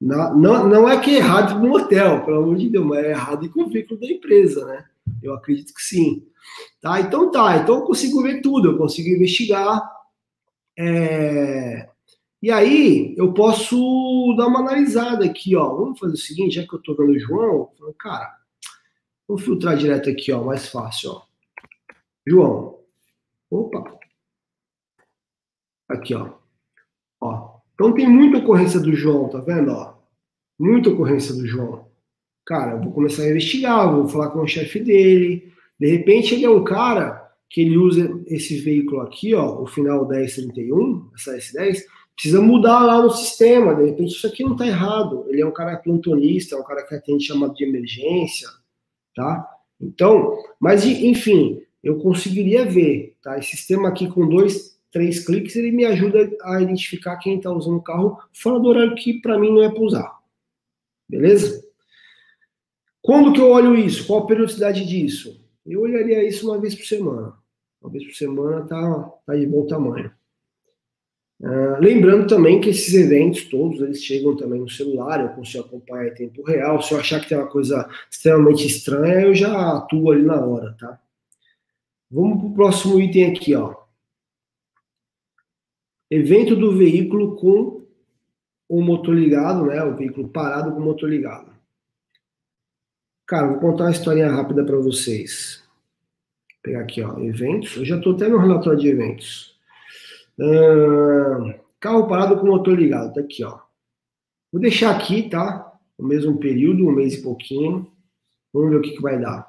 [0.00, 3.10] Não, não, não é que é errado no motel, pelo amor de Deus, mas é
[3.10, 4.84] errado em currículo da empresa, né?
[5.22, 6.26] Eu acredito que sim.
[6.80, 9.82] Tá, então tá, então eu consigo ver tudo, eu consigo investigar,
[10.78, 11.88] é,
[12.42, 15.76] e aí, eu posso dar uma analisada aqui, ó.
[15.76, 18.36] Vamos fazer o seguinte, já que eu tô vendo o João, cara,
[19.28, 21.22] vou filtrar direto aqui, ó, mais fácil, ó.
[22.26, 22.80] João.
[23.48, 23.96] Opa.
[25.88, 26.34] Aqui, ó.
[27.20, 27.60] Ó.
[27.74, 29.94] Então tem muita ocorrência do João, tá vendo, ó?
[30.58, 31.91] Muita ocorrência do João.
[32.44, 35.52] Cara, eu vou começar a investigar, vou falar com o chefe dele.
[35.78, 40.08] De repente ele é um cara que ele usa esse veículo aqui, ó, o final
[40.08, 41.80] 1031, essa S10,
[42.14, 43.74] precisa mudar lá no sistema.
[43.74, 45.26] De repente, isso aqui não está errado.
[45.28, 48.48] Ele é um cara plantonista, é um cara que atende chamado de emergência,
[49.14, 49.46] tá?
[49.80, 53.38] Então, mas enfim, eu conseguiria ver, tá?
[53.38, 57.78] Esse sistema aqui com dois três cliques, ele me ajuda a identificar quem está usando
[57.78, 60.18] o carro fora do horário que para mim não é para usar.
[61.08, 61.64] Beleza?
[63.02, 64.06] Quando que eu olho isso?
[64.06, 65.44] Qual a periodicidade disso?
[65.66, 67.34] Eu olharia isso uma vez por semana.
[67.80, 70.12] Uma vez por semana tá, tá de bom tamanho.
[71.40, 76.06] Uh, lembrando também que esses eventos todos, eles chegam também no celular, eu consigo acompanhar
[76.06, 76.80] em tempo real.
[76.80, 80.76] Se eu achar que tem uma coisa extremamente estranha, eu já atuo ali na hora,
[80.78, 81.00] tá?
[82.08, 83.74] Vamos para o próximo item aqui, ó.
[86.08, 87.84] Evento do veículo com
[88.68, 89.82] o motor ligado, né?
[89.82, 91.51] O veículo parado com o motor ligado.
[93.32, 95.64] Cara, vou contar uma historinha rápida para vocês.
[96.50, 97.74] Vou pegar aqui, ó, eventos.
[97.78, 99.58] Eu já estou até no relatório de eventos.
[100.38, 103.58] Uh, carro parado com motor ligado, tá aqui, ó.
[104.52, 105.72] Vou deixar aqui, tá?
[105.96, 107.90] O mesmo período, um mês e pouquinho.
[108.52, 109.48] Vamos ver o que, que vai dar.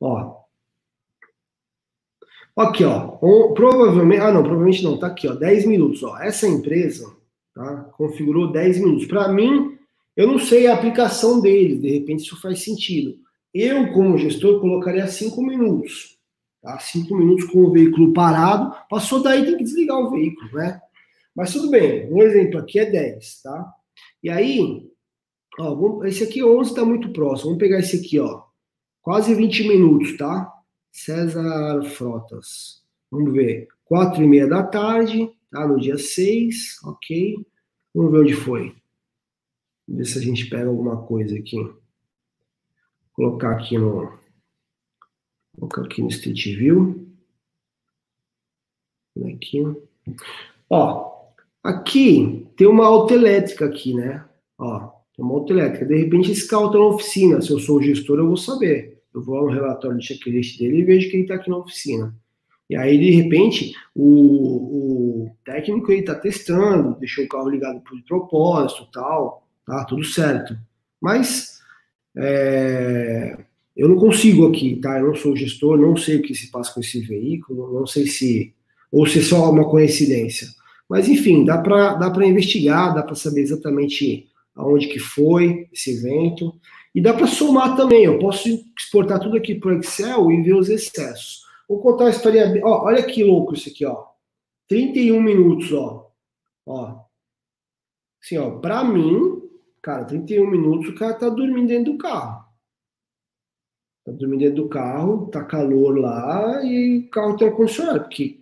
[0.00, 0.34] Ó.
[2.56, 3.18] Aqui, ó.
[3.22, 4.22] Um, provavelmente.
[4.22, 4.98] Ah, não, provavelmente não.
[4.98, 5.34] Tá aqui, ó.
[5.34, 6.16] 10 minutos, ó.
[6.16, 7.14] Essa empresa,
[7.54, 7.90] tá?
[7.98, 9.04] Configurou 10 minutos.
[9.04, 9.73] Para mim,
[10.16, 11.80] eu não sei a aplicação deles.
[11.80, 13.18] De repente, isso faz sentido.
[13.52, 16.14] Eu, como gestor, colocaria 5 minutos.
[16.64, 16.78] Tá?
[16.78, 20.80] Cinco minutos com o veículo parado, passou daí tem que desligar o veículo, né?
[21.36, 23.70] Mas tudo bem, um exemplo aqui é 10, tá?
[24.22, 24.88] E aí,
[25.58, 28.44] ó, esse aqui 11 está muito próximo, vamos pegar esse aqui, ó,
[29.02, 30.50] quase 20 minutos, tá?
[30.90, 35.68] César Frotas, vamos ver, 4 e meia da tarde, tá?
[35.68, 37.44] No dia 6, ok?
[37.94, 38.74] Vamos ver onde foi.
[39.86, 41.56] Ver se a gente pega alguma coisa aqui.
[41.56, 41.76] Vou
[43.14, 44.12] colocar aqui no,
[45.56, 47.06] Vou colocar aqui no Street View.
[49.34, 49.62] Aqui.
[50.68, 51.30] Ó,
[51.62, 54.24] aqui tem uma auto elétrica aqui, né?
[54.58, 55.86] Ó, tem uma auto elétrica.
[55.86, 57.40] De repente esse carro está na oficina.
[57.40, 59.02] Se eu sou gestor, eu vou saber.
[59.14, 62.14] Eu vou no relatório de checklist dele e vejo que ele está aqui na oficina.
[62.68, 68.02] E aí, de repente, o, o técnico ele está testando, deixou o carro ligado por
[68.04, 70.56] propósito, tal, tá tudo certo.
[71.00, 71.60] Mas
[72.16, 73.36] é,
[73.76, 74.98] eu não consigo aqui, tá?
[74.98, 78.06] Eu não sou gestor, não sei o que se passa com esse veículo, não sei
[78.06, 78.54] se
[78.90, 80.48] ou se é só uma coincidência.
[80.88, 85.96] Mas enfim, dá para dá para investigar, dá para saber exatamente aonde que foi esse
[85.96, 86.54] evento
[86.94, 88.04] e dá para somar também.
[88.04, 88.48] Eu posso
[88.78, 91.42] exportar tudo aqui para o Excel e ver os excessos.
[91.68, 92.60] Vou contar a história.
[92.62, 94.04] Ó, olha que louco isso aqui, ó.
[94.68, 96.10] 31 minutos, ó.
[96.66, 97.00] Ó.
[98.22, 99.42] Assim, ó, para mim,
[99.84, 102.42] cara, 31 minutos o cara tá dormindo dentro do carro.
[104.02, 108.00] Tá dormindo dentro do carro, tá calor lá e o carro tem ar-condicionado.
[108.00, 108.40] Porque,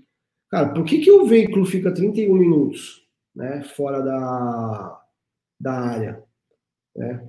[0.48, 5.04] cara, por que, que o veículo fica 31 minutos né, fora da,
[5.58, 6.24] da área?
[6.96, 7.28] Né?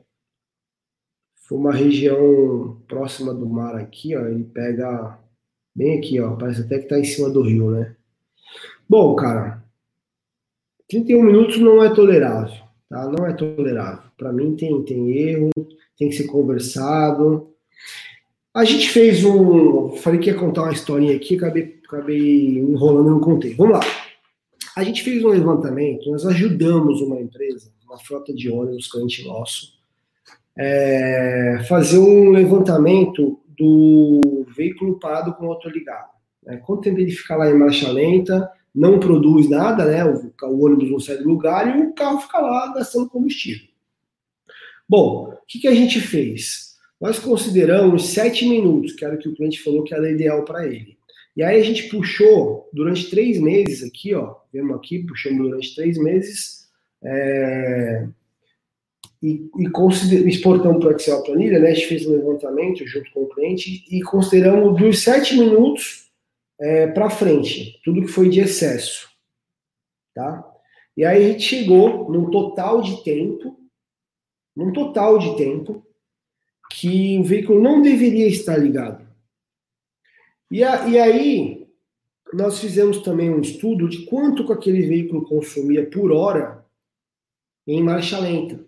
[1.47, 5.19] Foi uma região próxima do mar aqui, ó, ele pega
[5.75, 7.95] bem aqui, ó, parece até que tá em cima do rio, né?
[8.87, 9.63] Bom, cara,
[10.87, 12.62] 31 minutos não é tolerável,
[12.93, 13.09] tá?
[13.09, 14.03] Não é tolerável.
[14.15, 15.49] Para mim tem, tem erro,
[15.97, 17.49] tem que ser conversado.
[18.53, 19.93] A gente fez um.
[19.97, 23.55] Falei que ia contar uma historinha aqui, acabei, acabei enrolando e não contei.
[23.55, 23.81] Vamos lá.
[24.75, 29.73] A gente fez um levantamento, nós ajudamos uma empresa, uma frota de ônibus, cliente nosso,
[30.57, 36.09] é, fazer um levantamento do veículo parado com motor ligado.
[36.43, 36.57] Né?
[36.57, 40.03] Quanto tempo ele fica lá em marcha lenta, não produz nada, né?
[40.03, 43.67] O, o, ônibus não sai do lugar e o carro fica lá gastando combustível.
[44.89, 46.73] Bom, o que, que a gente fez?
[46.99, 50.65] Nós consideramos sete minutos, que era o que o cliente falou que era ideal para
[50.65, 50.97] ele.
[51.35, 55.97] E aí a gente puxou durante três meses aqui, ó, vemos aqui, puxamos durante três
[55.97, 56.67] meses,
[57.03, 58.07] é,
[59.21, 61.69] e, e exportamos para o Excel planilha, né?
[61.69, 66.02] A gente fez um levantamento junto com o cliente e consideramos dos sete minutos
[66.59, 69.09] é, para frente, tudo que foi de excesso,
[70.13, 70.49] tá?
[70.95, 73.59] E aí a gente chegou num total de tempo,
[74.55, 75.85] num total de tempo
[76.71, 79.07] que o veículo não deveria estar ligado.
[80.49, 81.67] E, a, e aí,
[82.33, 86.65] nós fizemos também um estudo de quanto que aquele veículo consumia por hora
[87.65, 88.63] em marcha lenta.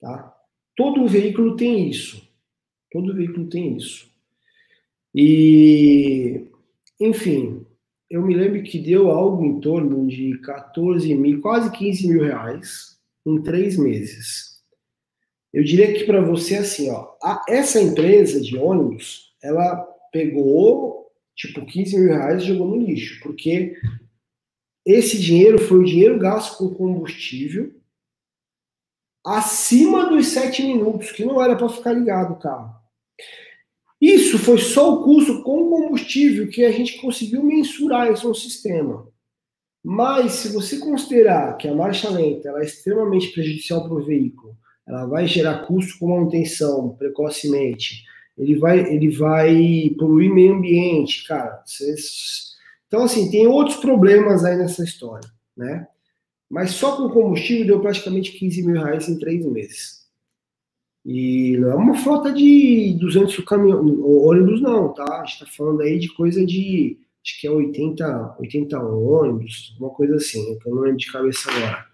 [0.00, 0.36] Tá?
[0.76, 2.22] Todo veículo tem isso.
[2.90, 4.08] Todo veículo tem isso.
[5.14, 6.47] E,
[7.00, 7.66] enfim,
[8.10, 12.98] eu me lembro que deu algo em torno de 14 mil, quase 15 mil reais
[13.26, 14.58] em três meses.
[15.52, 19.76] Eu diria que para você, assim, ó, a, essa empresa de ônibus, ela
[20.12, 23.76] pegou, tipo, 15 mil reais e jogou no lixo, porque
[24.86, 27.74] esse dinheiro foi o dinheiro gasto com combustível
[29.24, 32.74] acima dos 7 minutos, que não era para ficar ligado o carro.
[34.00, 39.08] Isso foi só o custo com combustível que a gente conseguiu mensurar em seu sistema.
[39.82, 44.56] Mas se você considerar que a marcha lenta é extremamente prejudicial para o veículo,
[44.86, 48.04] ela vai gerar custo com manutenção precocemente,
[48.36, 51.62] ele vai, ele vai poluir meio ambiente, cara.
[52.86, 55.86] Então, assim, tem outros problemas aí nessa história, né?
[56.48, 59.97] Mas só com combustível deu praticamente 15 mil reais em três meses.
[61.10, 65.22] E não é uma frota de 200 caminhões, ônibus não, tá?
[65.22, 69.88] A gente tá falando aí de coisa de, acho que é 80, 80 ônibus, uma
[69.88, 71.86] coisa assim, que eu não lembro de cabeça agora.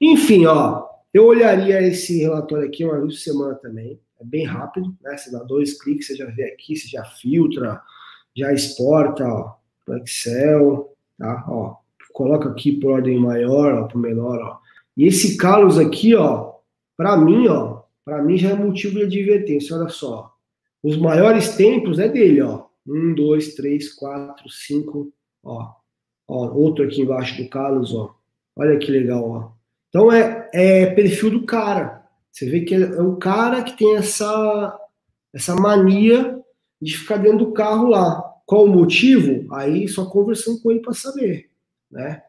[0.00, 4.96] Enfim, ó, eu olharia esse relatório aqui uma vez por semana também, é bem rápido,
[5.02, 5.18] né?
[5.18, 7.82] Você dá dois cliques, você já vê aqui, você já filtra,
[8.34, 11.44] já exporta, ó, pro Excel, tá?
[11.46, 11.76] Ó,
[12.14, 14.58] coloca aqui por ordem maior, ó, por menor, ó.
[14.96, 16.54] E esse Carlos aqui, ó,
[16.96, 17.79] para mim, ó,
[18.10, 20.34] para mim já é motivo de advertência, olha só.
[20.82, 22.64] Os maiores tempos é dele, ó.
[22.84, 25.12] Um, dois, três, quatro, cinco,
[25.44, 25.74] ó.
[26.26, 28.12] Ó, outro aqui embaixo do Carlos, ó.
[28.56, 29.52] Olha que legal, ó.
[29.88, 32.04] Então é, é perfil do cara.
[32.32, 34.76] Você vê que é, o cara que tem essa,
[35.32, 36.36] essa mania
[36.82, 38.20] de ficar dentro do carro lá.
[38.44, 39.54] Qual o motivo?
[39.54, 41.48] Aí só conversando com ele para saber
[41.88, 42.24] né?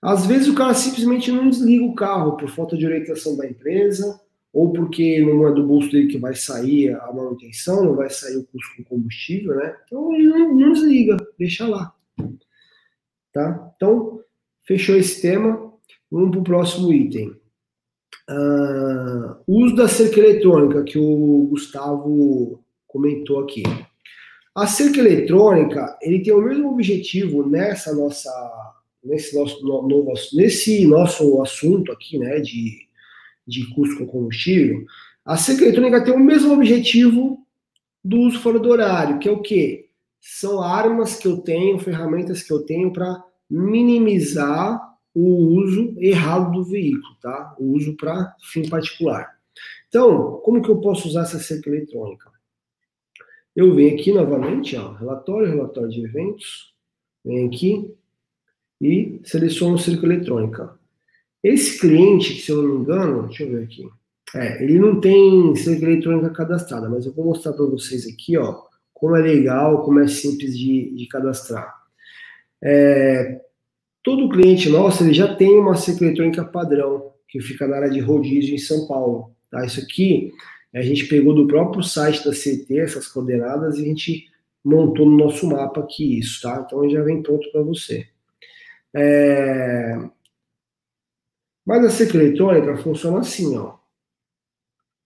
[0.00, 4.20] Às vezes o cara simplesmente não desliga o carro por falta de orientação da empresa,
[4.52, 8.36] ou porque não é do bolso dele que vai sair a manutenção, não vai sair
[8.36, 9.74] o custo com combustível, né?
[9.86, 11.94] Então ele não, não desliga, deixa lá.
[13.32, 13.72] Tá?
[13.76, 14.20] Então,
[14.66, 15.72] fechou esse tema.
[16.10, 17.34] Vamos para o próximo item.
[18.30, 23.62] Uh, uso da cerca eletrônica, que o Gustavo comentou aqui.
[24.54, 28.30] A cerca eletrônica, ele tem o mesmo objetivo nessa nossa,
[29.02, 32.86] nesse nosso novo, nesse nosso assunto aqui, né, de,
[33.46, 34.84] de custo com combustível.
[35.24, 37.46] A cerca eletrônica tem o mesmo objetivo
[38.04, 39.88] do uso fora do horário, que é o quê?
[40.20, 44.80] São armas que eu tenho, ferramentas que eu tenho para minimizar
[45.14, 45.28] o
[45.60, 47.54] uso errado do veículo, tá?
[47.58, 49.38] O uso para fim particular.
[49.88, 52.30] Então, como que eu posso usar essa cerca eletrônica?
[53.54, 56.74] Eu venho aqui novamente, ó, relatório, relatório de eventos,
[57.22, 57.94] venho aqui
[58.80, 60.78] e seleciono cerca eletrônica.
[61.42, 63.88] Esse cliente, se eu não me engano, deixa eu ver aqui,
[64.34, 68.62] é, ele não tem cerca eletrônica cadastrada, mas eu vou mostrar para vocês aqui, ó,
[68.94, 71.74] como é legal, como é simples de, de cadastrar.
[72.62, 73.40] É,
[74.02, 77.98] todo cliente nosso, ele já tem uma cerca eletrônica padrão, que fica na área de
[77.98, 79.34] rodízio em São Paulo.
[79.50, 79.64] Tá?
[79.64, 80.32] Isso aqui
[80.74, 84.26] a gente pegou do próprio site da CT essas coordenadas e a gente
[84.64, 86.62] montou no nosso mapa aqui isso, tá?
[86.64, 88.06] Então já vem pronto para você.
[88.94, 89.98] É...
[91.64, 93.76] Mas a cerca eletrônica funciona assim, ó.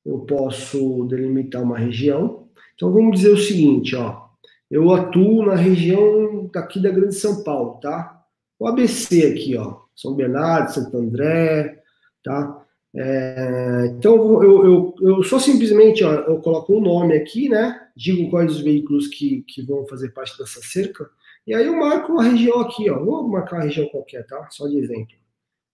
[0.05, 2.49] Eu posso delimitar uma região.
[2.75, 4.27] Então vamos dizer o seguinte, ó.
[4.71, 8.25] Eu atuo na região daqui da Grande São Paulo, tá?
[8.59, 9.81] O ABC aqui, ó.
[9.95, 11.83] São Bernardo, Santo André,
[12.23, 12.64] tá?
[12.95, 17.88] É, então, eu, eu, eu só simplesmente ó, eu coloco um nome aqui, né?
[17.95, 21.09] Digo quais os veículos que, que vão fazer parte dessa cerca.
[21.47, 23.03] E aí eu marco uma região aqui, ó.
[23.05, 24.49] Vou marcar uma região qualquer, tá?
[24.51, 25.14] Só de exemplo.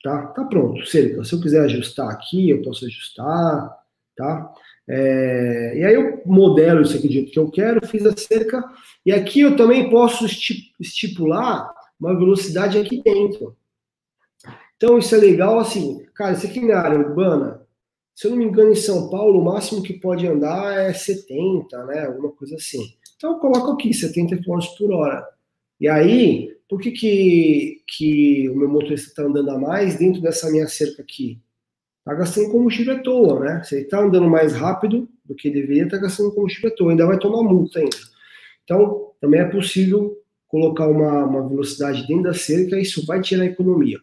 [0.02, 0.26] Tá?
[0.28, 1.24] Tá pronto, cerca.
[1.24, 3.78] Se eu quiser ajustar aqui, eu posso ajustar,
[4.16, 4.52] tá?
[4.88, 8.64] É, e aí eu modelo isso aqui do jeito que eu quero, fiz a cerca.
[9.06, 13.56] E aqui eu também posso estipular uma velocidade aqui dentro.
[14.76, 17.62] Então isso é legal, assim, cara, isso aqui na área urbana,
[18.14, 21.84] se eu não me engano, em São Paulo, o máximo que pode andar é 70,
[21.86, 22.06] né?
[22.06, 22.94] Alguma coisa assim.
[23.16, 25.26] Então eu coloco aqui 70 km por hora.
[25.80, 30.50] E aí, por que, que, que o meu motorista está andando a mais dentro dessa
[30.50, 31.38] minha cerca aqui?
[31.98, 33.62] Está gastando combustível à toa, né?
[33.62, 37.04] Se ele está andando mais rápido do que deveria, está gastando combustível à toa, ainda
[37.04, 37.98] vai tomar multa ainda.
[38.64, 43.48] Então, também é possível colocar uma, uma velocidade dentro da cerca, isso vai tirar a
[43.48, 43.98] economia.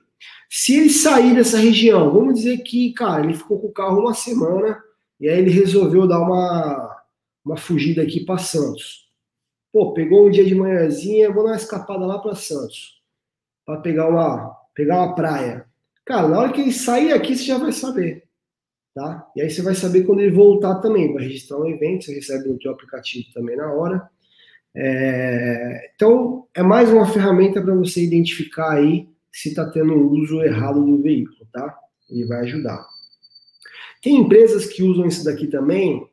[0.48, 4.14] Se ele sair dessa região, vamos dizer que, cara, ele ficou com o carro uma
[4.14, 4.80] semana
[5.20, 7.04] e aí ele resolveu dar uma,
[7.44, 9.09] uma fugida aqui para Santos.
[9.72, 13.02] Pô, pegou um dia de manhãzinha, vou dar uma escapada lá para Santos,
[13.66, 15.66] para pegar uma, pegar uma praia.
[16.06, 18.24] Cara, na hora que ele sair aqui, você já vai saber,
[18.96, 19.30] tá?
[19.36, 22.50] E aí você vai saber quando ele voltar também, vai registrar um evento, você recebe
[22.50, 24.10] no seu aplicativo também na hora.
[24.76, 25.92] É...
[25.94, 30.84] Então, é mais uma ferramenta para você identificar aí se está tendo um uso errado
[30.84, 31.78] do veículo, tá?
[32.10, 32.84] Ele vai ajudar.
[34.02, 36.08] Tem empresas que usam isso daqui também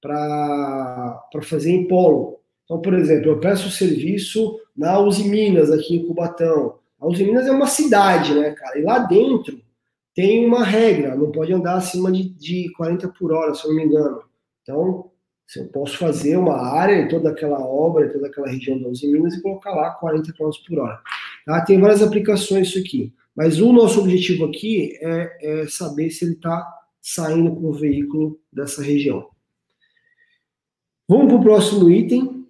[0.00, 2.40] para fazer em polo.
[2.64, 6.78] Então, por exemplo, eu peço serviço na Uzi Minas, aqui em Cubatão.
[7.00, 8.78] A Uzi Minas é uma cidade, né, cara?
[8.78, 9.60] E lá dentro
[10.14, 13.76] tem uma regra, não pode andar acima de, de 40 por hora, se eu não
[13.76, 14.22] me engano.
[14.62, 15.10] Então,
[15.46, 18.86] Se eu posso fazer uma área em toda aquela obra, em toda aquela região de
[18.86, 21.00] 11 Minas e colocar lá 40 km por hora.
[21.44, 21.60] Tá?
[21.62, 23.12] Tem várias aplicações isso aqui.
[23.34, 26.66] Mas o nosso objetivo aqui é, é saber se ele está
[27.00, 29.28] saindo com o veículo dessa região.
[31.08, 32.41] Vamos para o próximo item.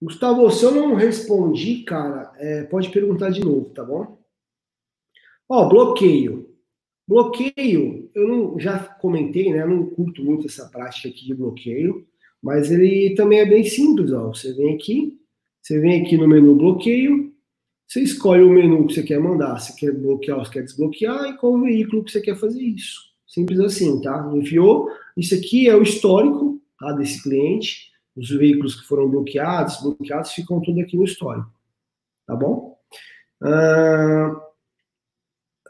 [0.00, 4.18] Gustavo, se eu não respondi, cara, é, pode perguntar de novo, tá bom?
[5.48, 6.48] Ó, bloqueio.
[7.06, 9.62] Bloqueio, eu não, já comentei, né?
[9.62, 12.06] Eu não curto muito essa prática aqui de bloqueio,
[12.42, 14.28] mas ele também é bem simples, ó.
[14.28, 15.18] Você vem aqui,
[15.60, 17.34] você vem aqui no menu bloqueio,
[17.86, 21.28] você escolhe o menu que você quer mandar, se quer bloquear ou se quer desbloquear
[21.28, 23.00] e qual veículo que você quer fazer isso.
[23.26, 24.30] Simples assim, tá?
[24.32, 24.88] Enviou.
[25.16, 27.89] Isso aqui é o histórico tá, desse cliente.
[28.16, 31.52] Os veículos que foram bloqueados, bloqueados, ficam tudo aqui no histórico.
[32.26, 32.78] Tá bom?
[33.42, 34.40] Uh,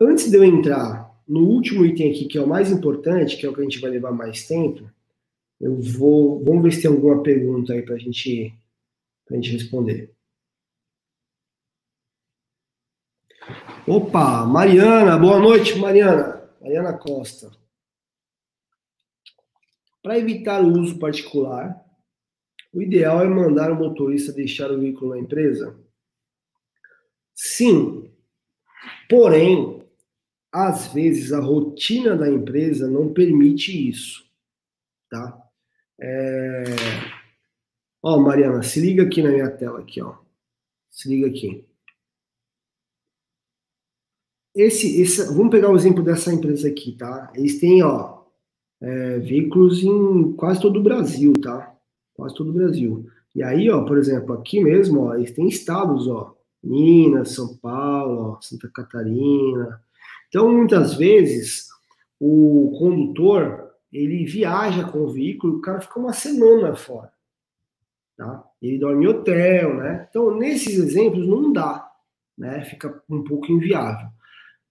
[0.01, 3.49] antes de eu entrar no último item aqui, que é o mais importante, que é
[3.49, 4.91] o que a gente vai levar mais tempo,
[5.61, 6.43] eu vou.
[6.45, 8.53] Vamos ver se tem alguma pergunta aí para gente,
[9.31, 10.13] a gente responder.
[13.87, 16.49] Opa, Mariana, boa noite, Mariana.
[16.61, 17.51] Mariana Costa.
[20.03, 21.85] Para evitar o uso particular,
[22.73, 25.79] o ideal é mandar o motorista deixar o veículo na empresa?
[27.35, 28.11] Sim.
[29.09, 29.83] Porém,
[30.53, 34.25] às vezes a rotina da empresa não permite isso,
[35.09, 35.41] tá?
[36.01, 36.65] É...
[38.03, 40.17] Ó, Mariana, se liga aqui na minha tela aqui, ó.
[40.91, 41.65] Se liga aqui.
[44.55, 47.33] Esse, esse, vamos pegar o exemplo dessa empresa aqui, tá?
[47.35, 48.25] Eles têm, ó,
[48.81, 51.70] é, veículos em quase todo o Brasil, tá?
[52.15, 53.07] Quase todo o Brasil.
[53.35, 58.41] E aí, ó, por exemplo, aqui mesmo, ó, eles estados, ó, Minas, São Paulo, ó,
[58.41, 59.81] Santa Catarina,
[60.31, 61.67] então, muitas vezes,
[62.19, 67.13] o condutor, ele viaja com o veículo, o cara fica uma semana fora.
[68.17, 68.45] Tá?
[68.63, 70.07] Ele dorme em hotel, né?
[70.09, 71.91] Então, nesses exemplos, não dá,
[72.39, 72.65] né?
[72.65, 74.07] Fica um pouco inviável.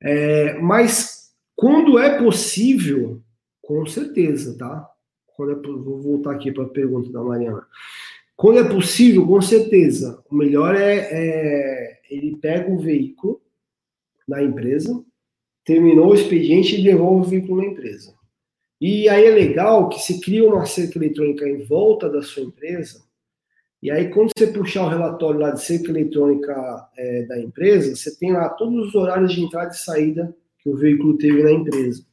[0.01, 3.21] É, mas, quando é possível,
[3.61, 4.89] com certeza, tá?
[5.39, 7.65] Quando é, vou voltar aqui para a pergunta da Mariana.
[8.35, 13.41] Quando é possível, com certeza, o melhor é, é ele pega o veículo
[14.27, 15.01] na empresa,
[15.63, 18.13] terminou o expediente e devolve o veículo na empresa.
[18.81, 23.01] E aí é legal que se cria uma cerca eletrônica em volta da sua empresa,
[23.81, 28.13] e aí quando você puxar o relatório lá de cerca eletrônica é, da empresa, você
[28.17, 32.08] tem lá todos os horários de entrada e saída que o veículo teve na empresa.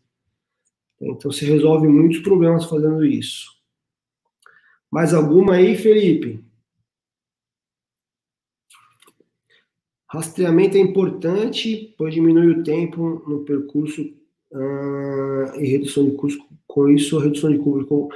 [1.01, 3.55] Então você resolve muitos problemas fazendo isso.
[4.91, 6.45] Mais alguma aí, Felipe?
[10.09, 14.03] Rastreamento é importante, pois diminui o tempo no percurso
[14.53, 16.45] uh, e redução de custo.
[16.67, 17.87] Com isso, redução de custo.
[17.87, 18.09] Com,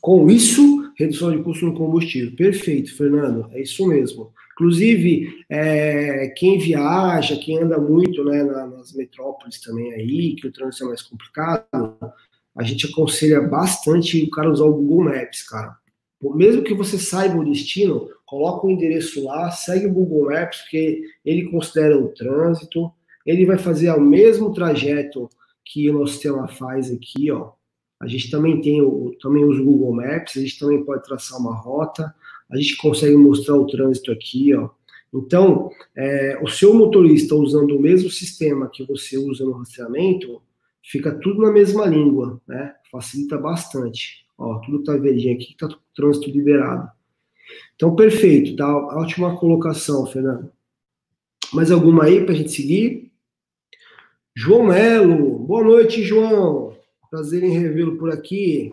[0.00, 2.34] com isso, redução de custo no combustível.
[2.34, 4.32] Perfeito, Fernando, é isso mesmo.
[4.58, 10.82] Inclusive, é, quem viaja, quem anda muito né, nas metrópoles também aí, que o trânsito
[10.82, 11.64] é mais complicado,
[12.56, 15.76] a gente aconselha bastante o cara usar o Google Maps, cara.
[16.34, 21.04] Mesmo que você saiba o destino, coloca o endereço lá, segue o Google Maps, porque
[21.24, 22.92] ele considera o trânsito,
[23.24, 25.30] ele vai fazer o mesmo trajeto
[25.64, 27.52] que o nosso sistema faz aqui, ó.
[28.00, 28.80] A gente também tem
[29.20, 32.12] também usa o Google Maps, a gente também pode traçar uma rota,
[32.50, 34.70] a gente consegue mostrar o trânsito aqui, ó.
[35.12, 40.42] Então, é, o seu motorista usando o mesmo sistema que você usa no rastreamento,
[40.82, 42.74] fica tudo na mesma língua, né?
[42.90, 44.26] Facilita bastante.
[44.36, 46.90] Ó, tudo tá verdinho aqui, tá trânsito liberado.
[47.74, 48.76] Então, perfeito, tá?
[48.98, 50.50] Ótima colocação, Fernando.
[51.52, 53.10] Mais alguma aí para a gente seguir?
[54.36, 56.76] João Melo, boa noite, João.
[57.10, 58.70] Prazer em revê-lo por aqui.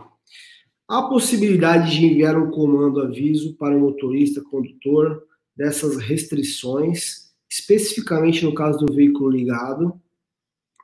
[0.88, 5.26] Há possibilidade de enviar um comando aviso para o motorista condutor
[5.56, 10.00] dessas restrições, especificamente no caso do veículo ligado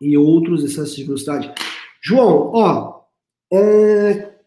[0.02, 1.54] e outros excessos de velocidade.
[2.04, 3.04] João, ó,
[3.54, 4.40] é,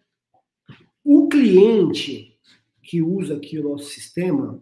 [1.05, 2.37] o cliente
[2.83, 4.61] que usa aqui o nosso sistema,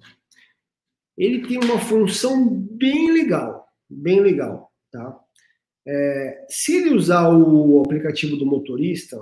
[1.16, 5.18] ele tem uma função bem legal, bem legal, tá?
[5.86, 9.18] É, se ele usar o aplicativo do motorista,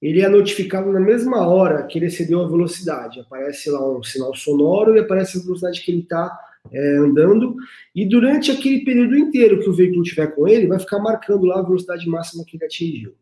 [0.00, 3.20] ele é notificado na mesma hora que ele excedeu a velocidade.
[3.20, 6.38] Aparece lá um sinal sonoro e aparece a velocidade que ele está
[6.72, 7.54] é, andando.
[7.94, 11.58] E durante aquele período inteiro que o veículo estiver com ele, vai ficar marcando lá
[11.58, 13.14] a velocidade máxima que ele atingiu.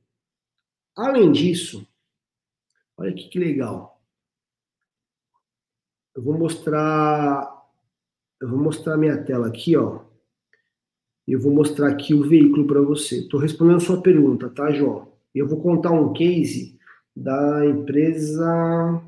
[0.96, 1.86] Além disso,
[2.96, 4.00] olha que, que legal.
[6.14, 7.48] Eu vou mostrar,
[8.40, 10.00] eu vou mostrar minha tela aqui, ó.
[11.26, 13.18] Eu vou mostrar aqui o veículo para você.
[13.18, 15.17] Estou respondendo a sua pergunta, tá, João?
[15.34, 16.78] Eu vou contar um case
[17.14, 19.02] da empresa.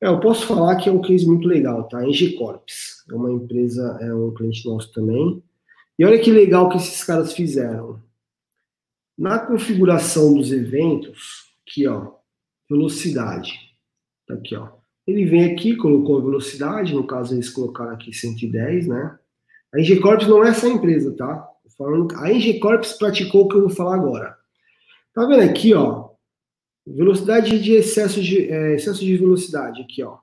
[0.00, 2.04] É, eu posso falar que é um case muito legal, tá?
[2.06, 3.04] Engie Corps.
[3.10, 5.42] É uma empresa, é um cliente nosso também.
[5.98, 8.00] E olha que legal que esses caras fizeram.
[9.16, 12.12] Na configuração dos eventos, aqui, ó,
[12.70, 13.52] velocidade.
[14.26, 14.68] Tá aqui, ó.
[15.06, 19.18] Ele vem aqui, colocou a velocidade, no caso eles colocaram aqui 110, né?
[19.74, 21.48] A Engie Corps não é essa empresa, tá?
[22.16, 24.37] A Engie Corps praticou o que eu vou falar agora.
[25.18, 26.10] Tá vendo aqui, ó?
[26.86, 30.16] Velocidade de excesso de, é, excesso de velocidade, aqui, ó.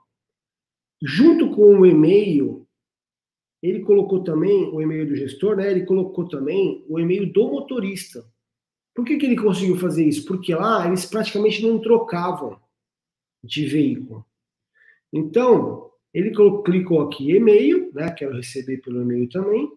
[1.04, 2.66] Junto com o e-mail,
[3.62, 5.70] ele colocou também o e-mail do gestor, né?
[5.70, 8.26] Ele colocou também o e-mail do motorista.
[8.96, 10.26] Por que, que ele conseguiu fazer isso?
[10.26, 12.58] Porque lá eles praticamente não trocavam
[13.43, 14.26] de veículo.
[15.12, 16.32] Então, ele
[16.64, 18.12] clicou aqui e-mail, né?
[18.12, 19.70] Quero receber pelo e-mail também,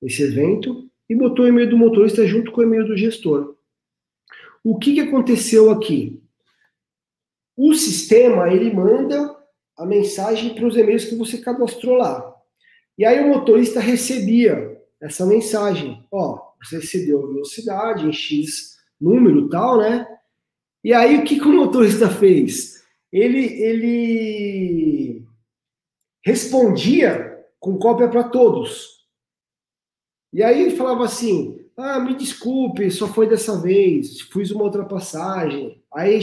[0.00, 3.54] esse evento, e botou o e-mail do motorista junto com o e-mail do gestor.
[4.64, 6.22] O que, que aconteceu aqui?
[7.56, 9.36] O sistema ele manda
[9.76, 12.32] a mensagem para os e-mails que você cadastrou lá.
[12.96, 16.06] E aí o motorista recebia essa mensagem.
[16.10, 20.06] Ó, você excedeu a velocidade em X número tal, né?
[20.84, 22.82] E aí o que, que o motorista fez?
[23.12, 25.26] Ele, ele
[26.24, 29.06] respondia com cópia para todos.
[30.32, 35.82] E aí ele falava assim: ah, me desculpe, só foi dessa vez, fiz uma ultrapassagem.
[35.94, 36.20] Aí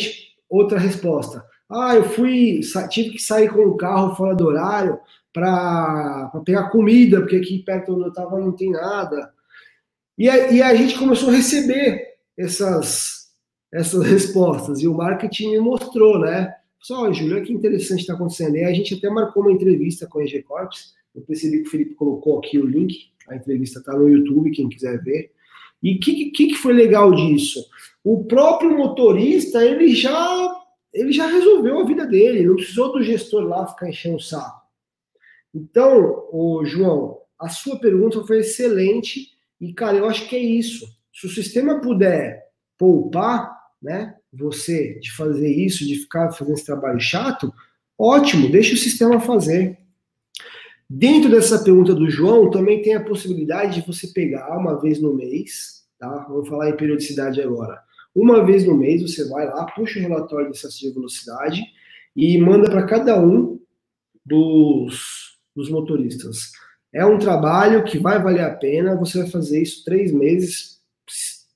[0.50, 5.00] outra resposta: ah, eu fui, tive que sair com o carro fora do horário
[5.34, 9.32] para pegar comida, porque aqui perto onde eu estava não tem nada.
[10.18, 13.30] E a, e a gente começou a receber essas,
[13.72, 16.56] essas respostas, e o marketing me mostrou, né?
[16.80, 18.56] Só, Júlio, olha que interessante está acontecendo.
[18.56, 20.94] E a gente até marcou uma entrevista com a EG Corps.
[21.14, 23.10] Eu percebi que o Felipe colocou aqui o link.
[23.28, 25.32] A entrevista está no YouTube, quem quiser ver.
[25.82, 27.66] E o que, que, que foi legal disso?
[28.04, 30.56] O próprio motorista, ele já,
[30.94, 32.46] ele já resolveu a vida dele.
[32.46, 34.62] Não precisou do gestor lá ficar enchendo o saco.
[35.54, 39.30] Então, o João, a sua pergunta foi excelente.
[39.60, 40.86] E, cara, eu acho que é isso.
[41.14, 42.46] Se o sistema puder
[42.78, 44.16] poupar, né?
[44.32, 47.54] você de fazer isso, de ficar fazendo esse trabalho chato,
[47.98, 49.78] ótimo, deixa o sistema fazer.
[50.90, 55.14] Dentro dessa pergunta do João, também tem a possibilidade de você pegar uma vez no
[55.14, 56.26] mês, tá?
[56.28, 57.80] Vou falar em periodicidade agora.
[58.16, 61.62] Uma vez no mês você vai lá, puxa o relatório de excesso de velocidade
[62.16, 63.60] e manda para cada um
[64.26, 66.52] dos, dos motoristas.
[66.92, 70.82] É um trabalho que vai valer a pena, você vai fazer isso três meses,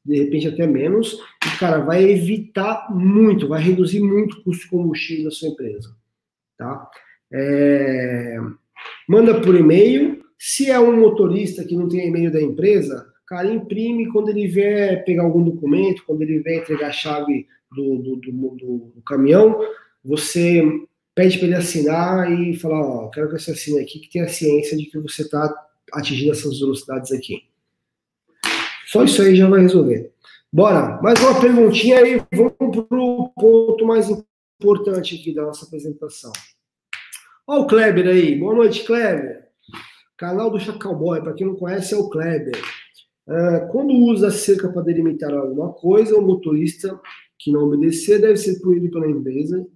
[0.05, 4.69] de repente até menos, e, cara, vai evitar muito, vai reduzir muito o custo de
[4.69, 5.95] combustível da sua empresa,
[6.55, 6.87] tá?
[7.31, 8.37] É...
[9.07, 14.11] Manda por e-mail, se é um motorista que não tem e-mail da empresa, cara, imprime
[14.11, 18.91] quando ele vier pegar algum documento, quando ele vier entregar a chave do, do, do,
[18.95, 19.59] do caminhão,
[20.03, 20.63] você
[21.15, 24.77] pede para ele assinar e falar, ó, quero que você assine aqui, que tenha ciência
[24.77, 25.53] de que você está
[25.91, 27.43] atingindo essas velocidades aqui.
[28.87, 30.11] Só isso aí já vai resolver.
[30.51, 34.07] Bora, mais uma perguntinha aí, vamos para o ponto mais
[34.59, 36.31] importante aqui da nossa apresentação.
[37.45, 39.49] Olha o Kleber aí, boa noite, Kleber.
[40.17, 42.55] Canal do Chacalboy, para quem não conhece, é o Kleber.
[43.27, 46.97] Uh, quando usa cerca para delimitar alguma coisa, o motorista
[47.37, 49.67] que não obedecer deve ser punido pela empresa.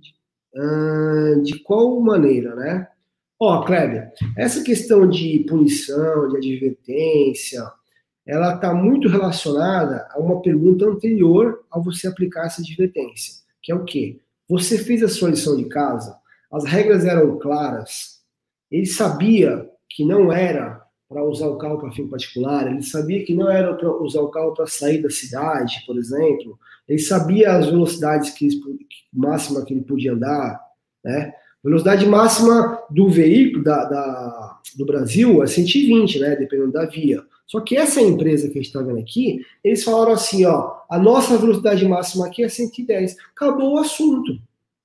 [0.55, 2.88] Uh, de qual maneira, né?
[3.38, 7.70] Ó, Kleber, essa questão de punição, de advertência,
[8.26, 13.76] ela está muito relacionada a uma pergunta anterior ao você aplicar essa advertência, que é
[13.76, 14.22] o quê?
[14.47, 16.18] Você fez a sua lição de casa,
[16.51, 18.21] as regras eram claras,
[18.71, 23.33] ele sabia que não era para usar o carro para fim particular, ele sabia que
[23.33, 27.67] não era para usar o carro para sair da cidade, por exemplo, ele sabia as
[27.67, 28.47] velocidades que,
[29.13, 30.59] máxima que ele podia andar,
[31.03, 31.33] né?
[31.63, 36.35] Velocidade máxima do veículo da, da, do Brasil é 120, né?
[36.35, 37.23] Dependendo da via.
[37.45, 40.99] Só que essa empresa que a gente está vendo aqui, eles falaram assim, ó, a
[40.99, 43.17] nossa velocidade máxima aqui é 110.
[43.35, 44.37] Acabou o assunto.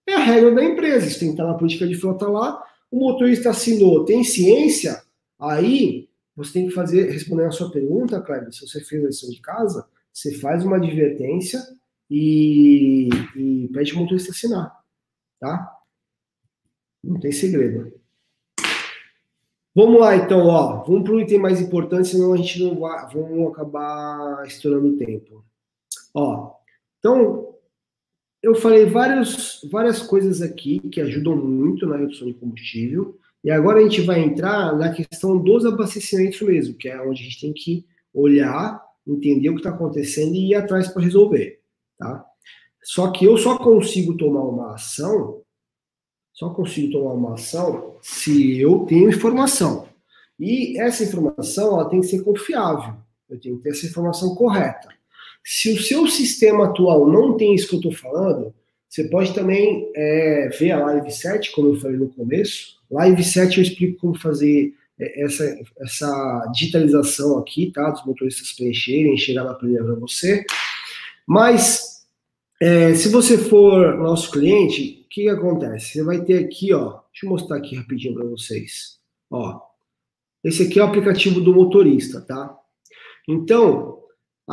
[0.06, 1.06] É a regra da empresa.
[1.06, 2.62] Isso tem que estar na política de frota lá.
[2.90, 5.02] O motorista assinou, tem ciência,
[5.38, 9.30] aí você tem que fazer, responder a sua pergunta, Cleber, se você fez a lição
[9.30, 11.58] de casa, você faz uma advertência
[12.10, 14.78] e, e pede o motorista assinar,
[15.40, 15.74] tá?
[17.02, 17.98] Não tem segredo.
[19.74, 20.84] Vamos lá, então, ó.
[20.84, 23.06] Vamos para o item mais importante, senão a gente não vai.
[23.12, 25.42] Vamos acabar estourando o tempo.
[26.12, 26.52] Ó,
[26.98, 27.54] então,
[28.42, 33.16] eu falei vários, várias coisas aqui que ajudam muito na redução de combustível.
[33.44, 37.24] E agora a gente vai entrar na questão dos abastecimentos mesmo, que é onde a
[37.24, 41.60] gente tem que olhar, entender o que está acontecendo e ir atrás para resolver,
[41.98, 42.24] tá?
[42.84, 45.42] Só que eu só consigo tomar uma ação,
[46.32, 49.88] só consigo tomar uma ação se eu tenho informação.
[50.38, 52.94] E essa informação ela tem que ser confiável.
[53.28, 54.88] Eu tenho que ter essa informação correta.
[55.44, 58.54] Se o seu sistema atual não tem isso que eu estou falando,
[58.88, 62.76] você pode também é, ver a Live 7, como eu falei no começo.
[62.90, 67.90] Live 7 eu explico como fazer é, essa, essa digitalização aqui, tá?
[67.90, 70.44] Dos motoristas preencherem, chegar na planilha para você.
[71.26, 72.04] Mas,
[72.60, 75.92] é, se você for nosso cliente, o que, que acontece?
[75.92, 78.98] Você vai ter aqui, ó, deixa eu mostrar aqui rapidinho para vocês.
[79.30, 79.58] Ó,
[80.44, 82.54] esse aqui é o aplicativo do motorista, tá?
[83.26, 84.01] Então,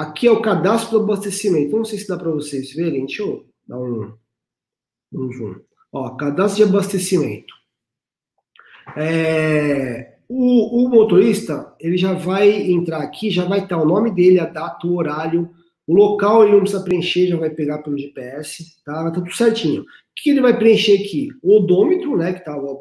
[0.02, 1.76] aqui é o cadastro do abastecimento.
[1.76, 4.14] Não sei se dá para vocês verem, deixa eu dar um,
[5.14, 5.56] um zoom.
[5.92, 7.54] Ó, cadastro de abastecimento.
[8.96, 14.40] É, o, o, motorista, ele já vai entrar aqui, já vai estar o nome dele,
[14.40, 15.50] a data, o horário,
[15.86, 19.08] o local ele não precisa preencher, já vai pegar pelo GPS, tá?
[19.08, 19.82] Estar tudo certinho.
[19.82, 19.86] O
[20.16, 21.30] que ele vai preencher aqui?
[21.42, 22.80] O odômetro, né, que está o,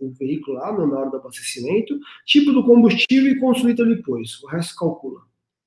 [0.00, 4.42] o veículo lá na hora do abastecimento, tipo do combustível e consumo depois.
[4.42, 5.20] O resto calcula,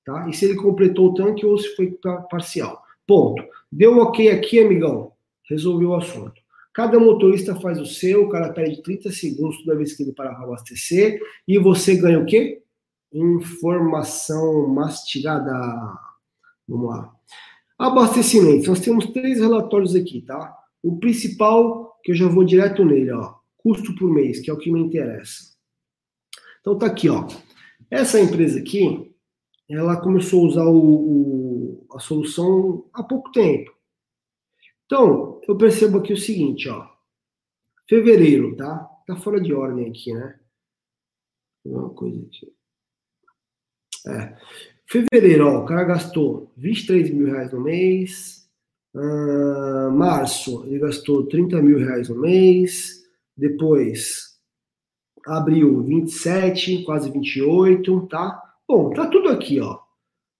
[0.05, 0.27] tá?
[0.29, 1.97] E se ele completou o tanque ou se foi
[2.29, 2.81] parcial.
[3.05, 3.43] Ponto.
[3.71, 5.13] Deu ok aqui, amigão.
[5.49, 6.41] Resolveu o assunto.
[6.73, 10.35] Cada motorista faz o seu, o cara perde 30 segundos toda vez que ele parar
[10.35, 12.63] para abastecer, e você ganha o quê?
[13.13, 15.51] Informação mastigada.
[16.67, 17.13] Vamos lá.
[17.77, 18.69] Abastecimento.
[18.69, 20.55] Nós temos três relatórios aqui, tá?
[20.81, 23.35] O principal, que eu já vou direto nele, ó.
[23.57, 25.51] Custo por mês, que é o que me interessa.
[26.61, 27.27] Então tá aqui, ó.
[27.89, 29.10] Essa empresa aqui,
[29.73, 33.71] ela começou a usar o, o, a solução há pouco tempo.
[34.85, 36.89] Então, eu percebo aqui o seguinte, ó.
[37.87, 38.79] Fevereiro, tá?
[39.07, 40.39] Tá fora de ordem aqui, né?
[41.65, 42.53] Uma coisa aqui.
[44.07, 44.37] É.
[44.85, 48.49] Fevereiro, ó, o cara gastou 23 mil reais no mês.
[48.93, 53.01] Uh, março, ele gastou 30 mil reais no mês.
[53.37, 54.37] Depois,
[55.25, 58.50] abril, 27, quase 28, tá?
[58.71, 59.79] Bom, tá tudo aqui, ó.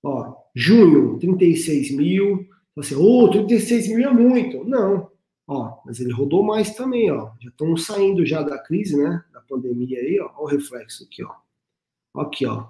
[0.01, 2.47] Ó, junho, 36 mil.
[2.77, 4.63] Você, ô, oh, 36 mil é muito.
[4.63, 5.11] Não.
[5.45, 7.31] Ó, mas ele rodou mais também, ó.
[7.41, 9.21] Já estão saindo já da crise, né?
[9.33, 10.31] Da pandemia aí, ó.
[10.41, 12.21] O reflexo aqui, ó.
[12.21, 12.69] Aqui, ó.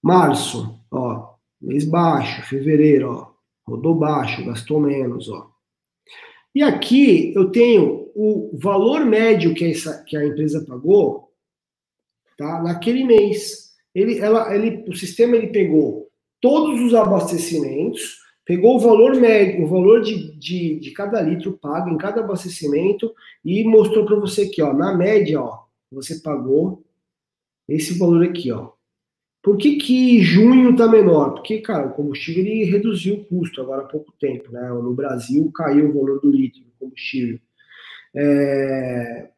[0.00, 1.34] Março, ó.
[1.60, 2.42] Mês baixo.
[2.42, 3.32] Fevereiro, ó.
[3.68, 5.50] Rodou baixo, gastou menos, ó.
[6.54, 11.34] E aqui eu tenho o valor médio que, essa, que a empresa pagou,
[12.38, 12.62] tá?
[12.62, 13.65] Naquele mês.
[13.96, 19.66] Ele, ela, ele, o sistema ele pegou todos os abastecimentos, pegou o valor médio, o
[19.66, 24.60] valor de, de, de cada litro pago em cada abastecimento e mostrou para você aqui,
[24.60, 26.84] ó, na média, ó, você pagou
[27.66, 28.70] esse valor aqui, ó.
[29.42, 31.30] Por que, que junho está menor?
[31.30, 34.68] Porque, cara, o combustível ele reduziu o custo agora há pouco tempo, né?
[34.68, 37.38] No Brasil caiu o valor do litro do combustível.
[38.14, 39.30] É...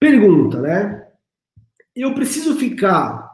[0.00, 1.06] Pergunta, né?
[1.94, 3.33] Eu preciso ficar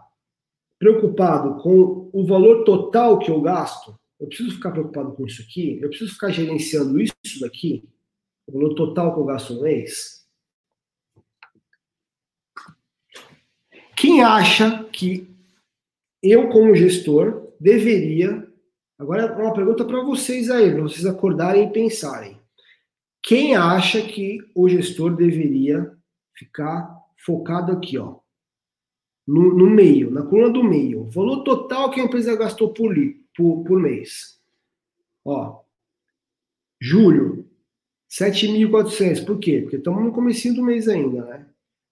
[0.81, 3.95] preocupado com o valor total que eu gasto?
[4.20, 5.78] eu preciso ficar preocupado com isso aqui?
[5.81, 7.89] Eu preciso ficar gerenciando isso daqui?
[8.47, 10.26] O valor total que eu gasto no mês?
[13.97, 15.26] Quem acha que
[16.22, 18.47] eu, como gestor, deveria.
[18.99, 22.39] Agora é uma pergunta para vocês aí, para vocês acordarem e pensarem.
[23.22, 25.95] Quem acha que o gestor deveria
[26.35, 28.20] ficar focado aqui, ó,
[29.31, 32.93] no, no meio, na coluna do meio, valor total que a empresa gastou por,
[33.37, 34.41] por, por mês.
[35.24, 35.61] Ó,
[36.81, 37.49] julho,
[38.11, 39.24] 7.400.
[39.24, 39.61] Por quê?
[39.61, 41.47] Porque estamos no começo do mês ainda, né?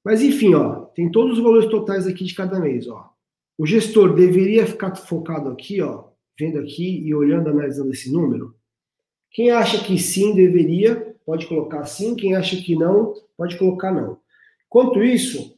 [0.04, 3.08] Mas enfim, ó, tem todos os valores totais aqui de cada mês, ó.
[3.56, 6.08] O gestor deveria ficar focado aqui, ó,
[6.38, 8.56] vendo aqui e olhando, analisando esse número.
[9.30, 12.16] Quem acha que sim deveria, pode colocar sim.
[12.16, 14.18] Quem acha que não, pode colocar não.
[14.66, 15.56] Enquanto isso,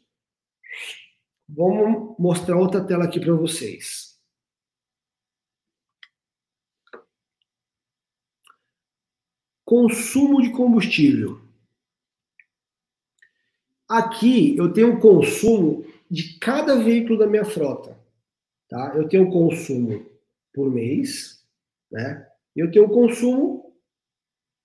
[1.55, 4.19] vamos mostrar outra tela aqui para vocês.
[9.65, 11.41] Consumo de combustível.
[13.89, 17.99] Aqui eu tenho o consumo de cada veículo da minha frota.
[18.69, 18.93] Tá?
[18.97, 20.07] Eu tenho consumo
[20.53, 21.45] por mês,
[21.91, 22.27] né?
[22.55, 23.75] Eu tenho consumo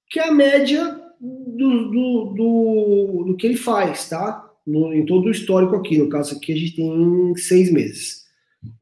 [0.08, 0.84] que é a média
[1.20, 4.45] do, do, do, do que ele faz, tá?
[4.66, 5.98] No, em todo o histórico aqui.
[5.98, 8.26] No caso aqui, a gente tem seis meses.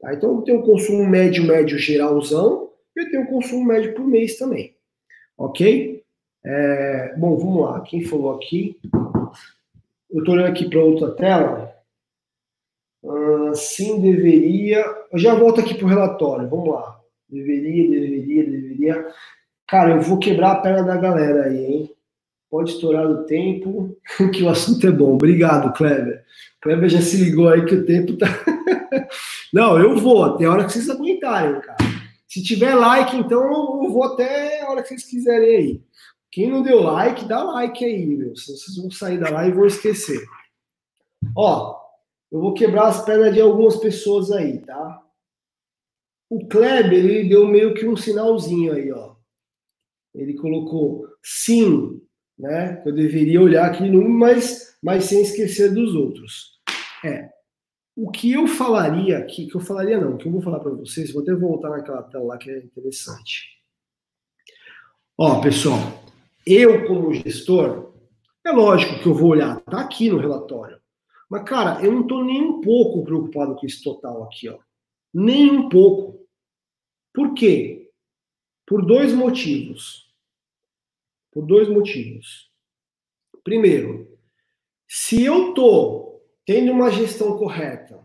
[0.00, 0.14] Tá?
[0.14, 4.06] Então, eu tenho o consumo médio, médio geralzão, e eu tenho o consumo médio por
[4.06, 4.74] mês também.
[5.36, 6.02] Ok?
[6.44, 7.80] É, bom, vamos lá.
[7.80, 8.78] Quem falou aqui?
[10.10, 11.74] Eu estou olhando aqui para outra tela.
[13.04, 14.84] Ah, sim, deveria.
[15.12, 16.48] Eu já volto aqui para o relatório.
[16.48, 17.00] Vamos lá.
[17.28, 19.08] Deveria, deveria, deveria.
[19.66, 21.93] Cara, eu vou quebrar a perna da galera aí, hein?
[22.54, 23.98] Pode estourar o tempo,
[24.32, 25.14] que o assunto é bom.
[25.14, 26.24] Obrigado, Kleber.
[26.62, 28.28] Kleber já se ligou aí que o tempo tá.
[29.52, 31.78] Não, eu vou, a hora que vocês aguentarem, cara.
[32.28, 35.82] Se tiver like, então eu vou até a hora que vocês quiserem aí.
[36.30, 38.36] Quem não deu like, dá like aí, meu.
[38.36, 40.24] Senão vocês vão sair da live e vão esquecer.
[41.36, 41.76] Ó,
[42.30, 45.02] eu vou quebrar as pernas de algumas pessoas aí, tá?
[46.30, 49.16] O Kleber, ele deu meio que um sinalzinho aí, ó.
[50.14, 52.00] Ele colocou sim,
[52.44, 52.82] né?
[52.84, 56.60] Eu deveria olhar aqui no mas, mas sem esquecer dos outros.
[57.02, 57.30] É.
[57.96, 61.12] O que eu falaria aqui, que eu falaria não, que eu vou falar para vocês,
[61.12, 63.54] vou até voltar naquela tela lá que é interessante.
[65.16, 65.78] Ó, pessoal,
[66.46, 67.94] eu como gestor,
[68.44, 70.78] é lógico que eu vou olhar, tá aqui no relatório.
[71.30, 74.58] Mas, cara, eu não estou nem um pouco preocupado com esse total aqui, ó.
[75.12, 76.26] Nem um pouco.
[77.12, 77.90] Por quê?
[78.66, 80.03] Por dois motivos.
[81.34, 82.48] Por dois motivos.
[83.42, 84.16] Primeiro,
[84.88, 88.00] se eu estou tendo uma gestão correta,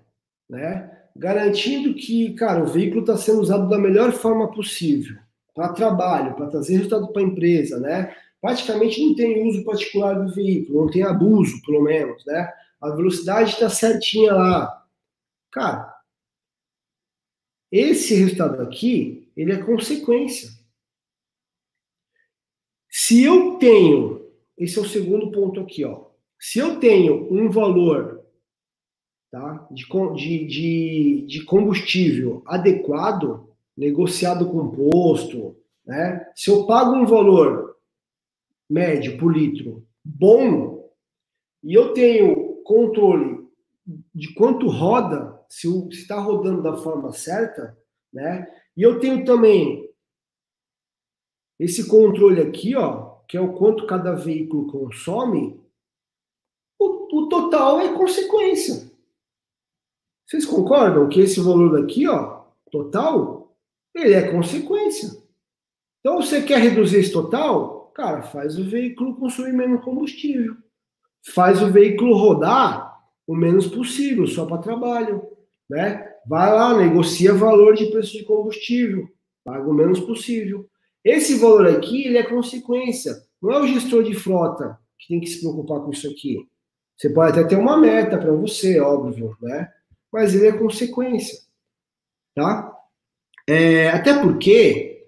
[0.49, 0.97] né?
[1.15, 5.17] Garantindo que, cara, o veículo está sendo usado da melhor forma possível,
[5.53, 8.15] para trabalho, para trazer resultado para a empresa, né?
[8.41, 12.51] Praticamente não tem uso particular do veículo, não tem abuso, pelo menos, né?
[12.81, 14.85] a velocidade está certinha lá.
[15.51, 15.93] Cara,
[17.71, 20.49] esse resultado aqui, ele é consequência.
[23.09, 24.23] Se eu tenho,
[24.55, 26.09] esse é o segundo ponto aqui, ó.
[26.39, 28.23] Se eu tenho um valor
[29.31, 36.23] tá, de, de, de, combustível adequado, negociado com posto, né?
[36.35, 37.77] Se eu pago um valor
[38.69, 40.87] médio por litro bom
[41.63, 43.39] e eu tenho controle
[44.13, 47.75] de quanto roda, se está rodando da forma certa,
[48.13, 48.47] né?
[48.77, 49.88] E eu tenho também
[51.59, 55.59] esse controle aqui, ó, que é o quanto cada veículo consome,
[56.79, 58.89] o, o total é consequência.
[60.25, 63.55] Vocês concordam que esse valor aqui, ó, total,
[63.93, 65.09] ele é consequência.
[65.99, 67.91] Então, você quer reduzir esse total?
[67.93, 70.55] Cara, faz o veículo consumir menos combustível
[71.33, 72.97] faz o veículo rodar
[73.27, 75.21] o menos possível, só para trabalho,
[75.69, 76.07] né?
[76.25, 79.07] Vai lá, negocia valor de preço de combustível,
[79.43, 80.67] paga o menos possível.
[81.09, 83.15] Esse valor aqui, ele é consequência.
[83.41, 86.37] Não é o gestor de frota que tem que se preocupar com isso aqui.
[86.95, 89.71] Você pode até ter uma meta para você, óbvio, né?
[90.11, 91.39] Mas ele é consequência,
[92.35, 92.75] tá?
[93.47, 95.07] É, até porque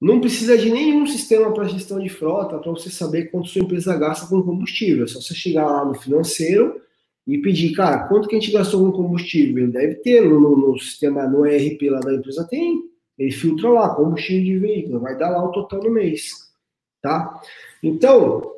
[0.00, 3.96] não precisa de nenhum sistema para gestão de frota para você saber quanto sua empresa
[3.96, 5.04] gasta com combustível.
[5.04, 6.80] É só você chegar lá no financeiro
[7.24, 9.62] e pedir, cara, quanto que a gente gastou com combustível?
[9.62, 12.95] Ele deve ter no, no, no sistema, no ERP lá da empresa tem.
[13.18, 16.52] Ele filtra lá, combustível de veículo, vai dar lá o total no mês,
[17.00, 17.40] tá?
[17.82, 18.52] Então,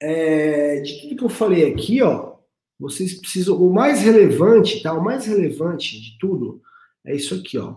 [0.00, 2.34] é, de tudo que eu falei aqui, ó,
[2.78, 4.92] vocês precisam, o mais relevante, tá?
[4.92, 6.60] O mais relevante de tudo
[7.06, 7.76] é isso aqui, ó,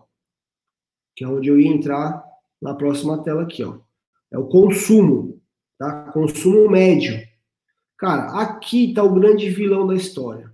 [1.15, 2.23] que é onde eu ia entrar
[2.61, 3.79] na próxima tela aqui, ó.
[4.31, 5.41] É o consumo,
[5.77, 6.11] tá?
[6.11, 7.25] Consumo médio.
[7.97, 10.51] Cara, aqui tá o grande vilão da história.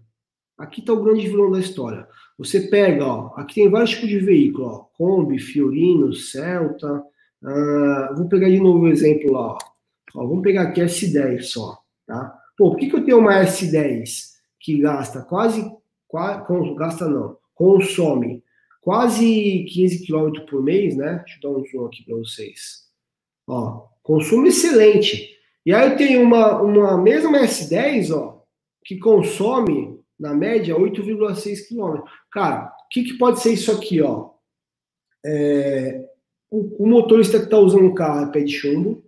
[0.58, 2.08] Aqui tá o grande vilão da história.
[2.38, 7.04] Você pega, ó, aqui tem vários tipos de veículo, ó, Kombi, Fiorino, Celta.
[7.42, 9.58] Uh, vou pegar de novo um exemplo lá, ó.
[10.16, 10.28] ó.
[10.28, 11.78] Vamos pegar aqui S10 só,
[12.08, 12.38] tá?
[12.58, 15.70] Pô, por que, que eu tenho uma S10 que gasta quase,
[16.08, 16.44] quase
[16.76, 18.44] gasta não, consome
[18.84, 21.24] quase 15 km por mês, né?
[21.26, 22.84] Deixa eu dar um zoom aqui para vocês.
[23.48, 25.38] Ó, consumo excelente.
[25.66, 28.42] E aí eu tenho uma, uma mesma S10, ó,
[28.84, 29.93] que consome,
[30.24, 32.02] na média, 8,6 km.
[32.32, 34.30] Cara, o que, que pode ser isso aqui, ó?
[35.26, 36.06] É,
[36.50, 39.04] o, o, motorista que está usando o carro é pé de chumbo,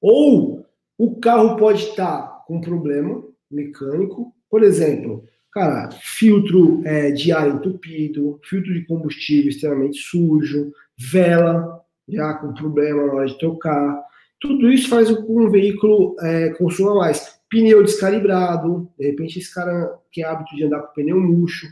[0.00, 4.34] ou o carro pode estar tá com problema mecânico.
[4.48, 12.32] Por exemplo, Cara, filtro é, de ar entupido, filtro de combustível extremamente sujo, vela já
[12.34, 14.02] com problema na hora de trocar.
[14.40, 17.38] Tudo isso faz com que um veículo é, consuma mais.
[17.52, 21.66] Pneu descalibrado, de repente esse cara tem hábito de andar com pneu murcho,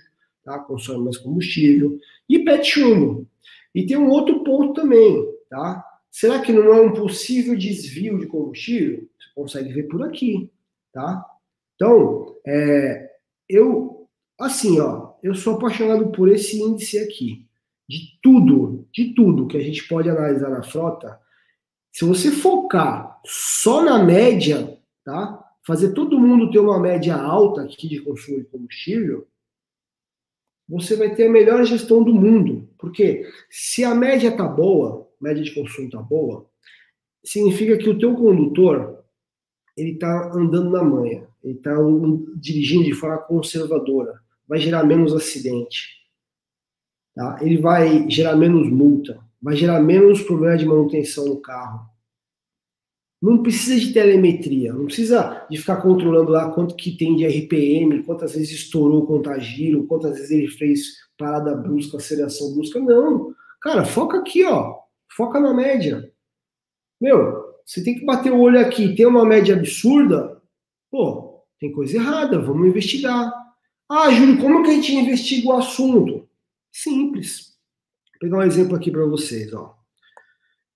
[0.44, 0.58] tá?
[0.58, 1.98] consome mais combustível.
[2.28, 3.26] E de chumbo.
[3.74, 5.82] E tem um outro ponto também, tá?
[6.10, 9.08] Será que não é um possível desvio de combustível?
[9.18, 10.52] Você consegue ver por aqui,
[10.92, 11.24] tá?
[11.76, 13.10] Então, é,
[13.48, 14.06] eu,
[14.38, 17.46] assim, ó, eu sou apaixonado por esse índice aqui.
[17.88, 21.18] De tudo, de tudo que a gente pode analisar na frota,
[21.90, 25.49] se você focar só na média, tá?
[25.70, 29.28] Fazer todo mundo ter uma média alta aqui de consumo de combustível,
[30.68, 32.68] você vai ter a melhor gestão do mundo.
[32.76, 36.44] Porque se a média tá boa, média de consumo tá boa,
[37.24, 39.04] significa que o teu condutor
[39.76, 41.76] ele está andando na manha, ele está
[42.34, 44.18] dirigindo de forma conservadora,
[44.48, 45.86] vai gerar menos acidente,
[47.14, 47.38] tá?
[47.40, 51.88] ele vai gerar menos multa, vai gerar menos problema de manutenção no carro.
[53.20, 58.02] Não precisa de telemetria, não precisa de ficar controlando lá quanto que tem de RPM,
[58.02, 60.80] quantas vezes estourou o contagiro, quantas vezes ele fez
[61.18, 62.80] parada brusca, aceleração brusca.
[62.80, 63.34] Não.
[63.60, 64.74] Cara, foca aqui, ó.
[65.14, 66.10] Foca na média.
[66.98, 70.40] Meu, você tem que bater o olho aqui, tem uma média absurda,
[70.90, 73.32] pô, tem coisa errada, vamos investigar.
[73.88, 76.28] Ah, Júlio, como que a gente investiga o assunto?
[76.72, 77.56] Simples.
[78.12, 79.76] Vou pegar um exemplo aqui para vocês, ó.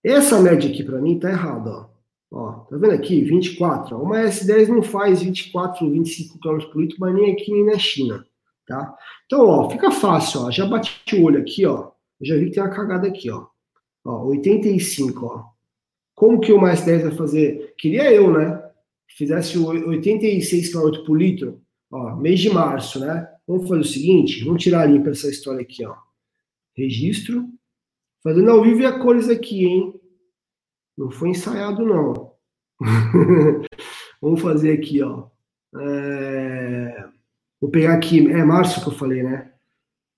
[0.05, 1.94] Essa média aqui para mim tá errada, ó.
[2.37, 3.21] Ó, tá vendo aqui?
[3.21, 3.97] 24.
[3.97, 4.03] Ó.
[4.03, 8.27] Uma S10 não faz 24, 25 km por litro, mas nem aqui nem na China,
[8.67, 8.93] tá?
[9.25, 10.51] Então, ó, fica fácil, ó.
[10.51, 11.93] Já bati o olho aqui, ó.
[12.21, 13.47] Já vi que tem uma cagada aqui, ó.
[14.05, 15.45] Ó, 85, ó.
[16.17, 17.73] Como que o mais 10 vai fazer?
[17.79, 18.61] Queria eu, né?
[19.07, 23.29] Fizesse 86 km por litro, ó, mês de março, né?
[23.47, 25.95] Vamos fazer o seguinte, vamos tirar limpa essa história aqui, ó.
[26.77, 27.49] Registro.
[28.25, 30.01] Fazendo ao vivo e a cores aqui, hein?
[30.97, 32.24] Não foi ensaiado, não.
[34.21, 35.29] vamos fazer aqui, ó.
[35.77, 37.09] É...
[37.61, 39.53] Vou pegar aqui, é março que eu falei, né?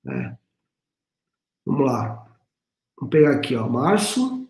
[0.06, 0.36] É.
[1.64, 2.26] Vamos lá.
[2.98, 4.48] Vou pegar aqui, ó, março.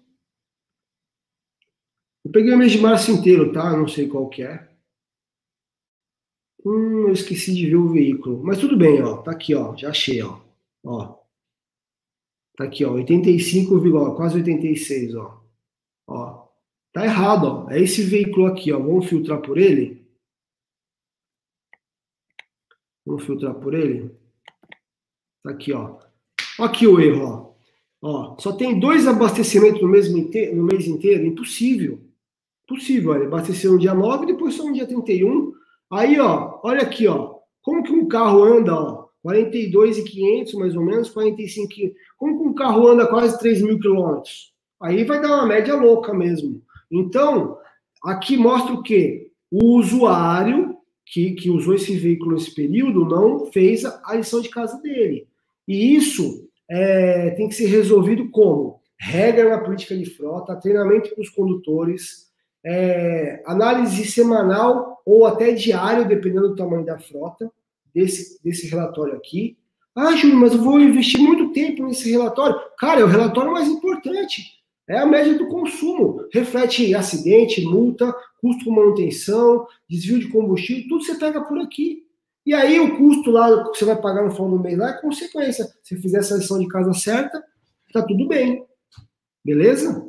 [2.25, 3.77] Eu peguei o mês de março inteiro, tá?
[3.77, 4.69] Não sei qual que é.
[6.65, 8.43] Hum, eu esqueci de ver o veículo.
[8.43, 9.19] Mas tudo bem, ó.
[9.19, 9.77] Tá aqui, ó.
[9.77, 10.41] Já achei, ó.
[10.85, 11.19] Ó.
[12.57, 12.93] Tá aqui, ó.
[12.95, 15.41] 85, quase 86, ó.
[16.09, 16.36] Ó.
[16.97, 17.70] Tá errado, ó.
[17.70, 18.78] É esse veículo aqui, ó.
[18.78, 20.03] Vamos filtrar por ele?
[23.05, 24.11] Vamos filtrar por ele?
[25.42, 25.99] Tá aqui, ó.
[26.59, 27.55] Aqui o erro,
[28.01, 28.07] ó.
[28.32, 30.16] Ó, só tem dois abastecimentos no, mesmo
[30.55, 31.26] no mês inteiro?
[31.26, 32.01] Impossível.
[32.66, 35.53] Possível, olha, abasteceu no dia 9, depois só no dia 31.
[35.92, 41.11] Aí, ó, olha aqui, ó, como que um carro anda, ó, 42,500 mais ou menos,
[41.11, 41.74] 45
[42.16, 44.55] Como que um carro anda quase 3 mil quilômetros?
[44.80, 46.64] Aí vai dar uma média louca mesmo.
[46.91, 47.59] Então,
[48.05, 49.30] aqui mostra o quê?
[49.51, 54.80] O usuário que, que usou esse veículo nesse período não fez a lição de casa
[54.82, 55.28] dele.
[55.66, 58.80] E isso é, tem que ser resolvido como?
[58.99, 62.26] Regra na política de frota, treinamento para os condutores,
[62.64, 67.51] é, análise semanal ou até diário, dependendo do tamanho da frota,
[67.95, 69.57] desse, desse relatório aqui.
[69.95, 72.61] Ah, Júlio, mas eu vou investir muito tempo nesse relatório.
[72.78, 74.43] Cara, é o relatório mais importante.
[74.89, 76.26] É a média do consumo.
[76.32, 82.05] Reflete acidente, multa, custo com manutenção, desvio de combustível, tudo você pega por aqui.
[82.45, 85.01] E aí o custo lá que você vai pagar no final do mês lá é
[85.01, 85.66] consequência.
[85.82, 87.43] Se fizer essa lição de casa certa,
[87.93, 88.64] tá tudo bem.
[89.45, 90.09] Beleza?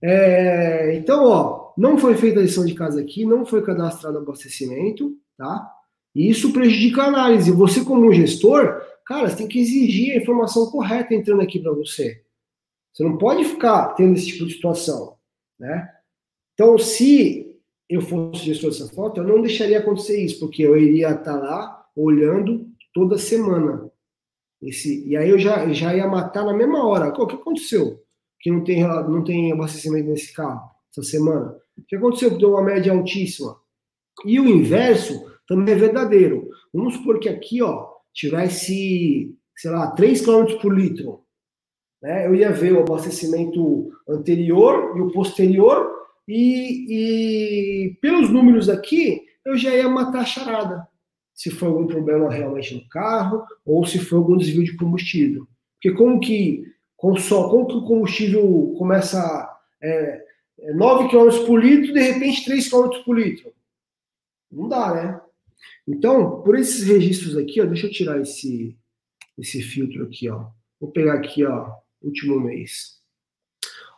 [0.00, 5.14] É, então, ó, não foi feita a lição de casa aqui, não foi cadastrado abastecimento,
[5.36, 5.70] tá?
[6.14, 7.50] E isso prejudica a análise.
[7.50, 12.22] Você, como gestor, cara, você tem que exigir a informação correta entrando aqui para você.
[12.92, 15.16] Você não pode ficar tendo esse tipo de situação,
[15.58, 15.88] né?
[16.54, 17.56] Então, se
[17.88, 21.86] eu fosse gestor dessa foto, eu não deixaria acontecer isso, porque eu iria estar lá
[21.94, 23.90] olhando toda semana.
[24.60, 27.08] Esse, e aí eu já, já ia matar na mesma hora.
[27.08, 28.02] O que aconteceu?
[28.40, 31.56] Que não tem, não tem abastecimento nesse carro essa semana?
[31.76, 33.56] O que aconteceu que deu uma média altíssima?
[34.24, 36.48] E o inverso também é verdadeiro.
[36.72, 41.24] Vamos supor que aqui, ó, tivesse, sei lá, 3 km por litro.
[42.02, 42.26] Né?
[42.26, 49.56] Eu ia ver o abastecimento anterior e o posterior, e, e pelos números aqui, eu
[49.56, 50.86] já ia matar a charada.
[51.34, 55.46] Se foi algum problema realmente no carro, ou se foi algum desvio de combustível.
[55.74, 56.64] Porque como que,
[56.96, 57.32] como que
[57.74, 59.48] o combustível começa
[59.82, 60.22] é,
[60.74, 63.52] 9 é, km por litro, de repente 3 km por litro.
[64.50, 65.20] Não dá, né?
[65.86, 68.76] Então, por esses registros aqui, ó, deixa eu tirar esse,
[69.38, 70.46] esse filtro aqui, ó.
[70.80, 71.72] Vou pegar aqui, ó,
[72.08, 72.98] último mês.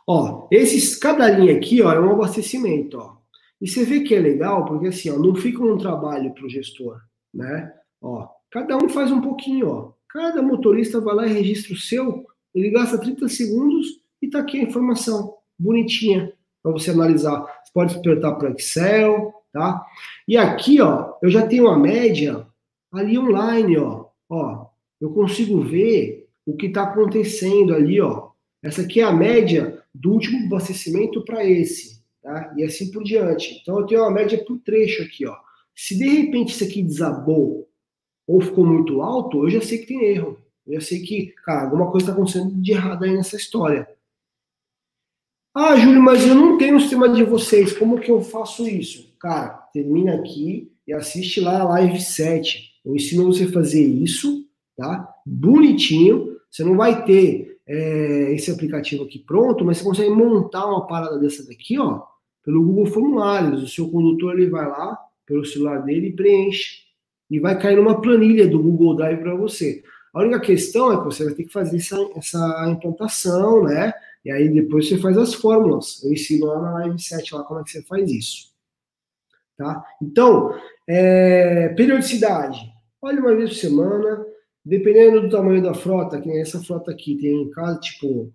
[0.06, 3.16] Ó, esses, cada linha aqui, ó, é um abastecimento, ó.
[3.60, 6.48] E você vê que é legal, porque assim, ó, não fica um trabalho para o
[6.48, 7.00] gestor,
[7.32, 7.72] né?
[8.00, 9.92] Ó, cada um faz um pouquinho, ó.
[10.08, 13.86] Cada motorista vai lá e registra o seu, ele gasta 30 segundos
[14.20, 16.32] e tá aqui a informação, bonitinha
[16.62, 17.40] para você analisar.
[17.40, 19.84] Você pode apertar para Excel, tá?
[20.26, 22.46] E aqui, ó, eu já tenho uma média
[22.92, 24.06] ali online, ó.
[24.28, 24.66] Ó,
[25.00, 26.19] eu consigo ver
[26.50, 28.30] o que está acontecendo ali, ó.
[28.62, 32.52] Essa aqui é a média do último abastecimento para esse, tá?
[32.56, 33.58] E assim por diante.
[33.60, 35.36] Então eu tenho uma média por trecho aqui, ó.
[35.74, 37.68] Se de repente isso aqui desabou
[38.26, 40.38] ou ficou muito alto, eu já sei que tem erro.
[40.66, 43.88] Eu já sei que, cara, alguma coisa está acontecendo de errado aí nessa história.
[45.54, 49.12] Ah, Júlio, mas eu não tenho o sistema de vocês, como que eu faço isso?
[49.18, 52.70] Cara, termina aqui e assiste lá a live 7.
[52.84, 54.46] Eu ensino você a fazer isso,
[54.76, 55.12] tá?
[55.26, 56.29] Bonitinho.
[56.50, 61.18] Você não vai ter é, esse aplicativo aqui pronto, mas você consegue montar uma parada
[61.18, 62.02] dessa daqui, ó,
[62.44, 63.62] pelo Google Formulários.
[63.62, 66.90] O seu condutor ele vai lá pelo celular dele e preenche.
[67.30, 69.84] E vai cair numa planilha do Google Drive para você.
[70.12, 73.92] A única questão é que você vai ter que fazer essa, essa implantação, né?
[74.24, 76.02] E aí depois você faz as fórmulas.
[76.02, 78.50] Eu ensino lá na Live 7 lá como é que você faz isso.
[79.56, 79.84] Tá?
[80.02, 80.52] Então,
[80.88, 82.58] é, periodicidade.
[83.00, 84.26] Olha uma vez por semana,
[84.64, 88.32] dependendo do tamanho da frota, que essa frota aqui tem em casa, tipo,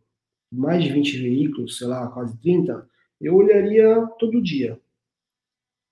[0.52, 2.88] mais de 20 veículos, sei lá, quase 30,
[3.22, 4.80] eu olharia todo dia.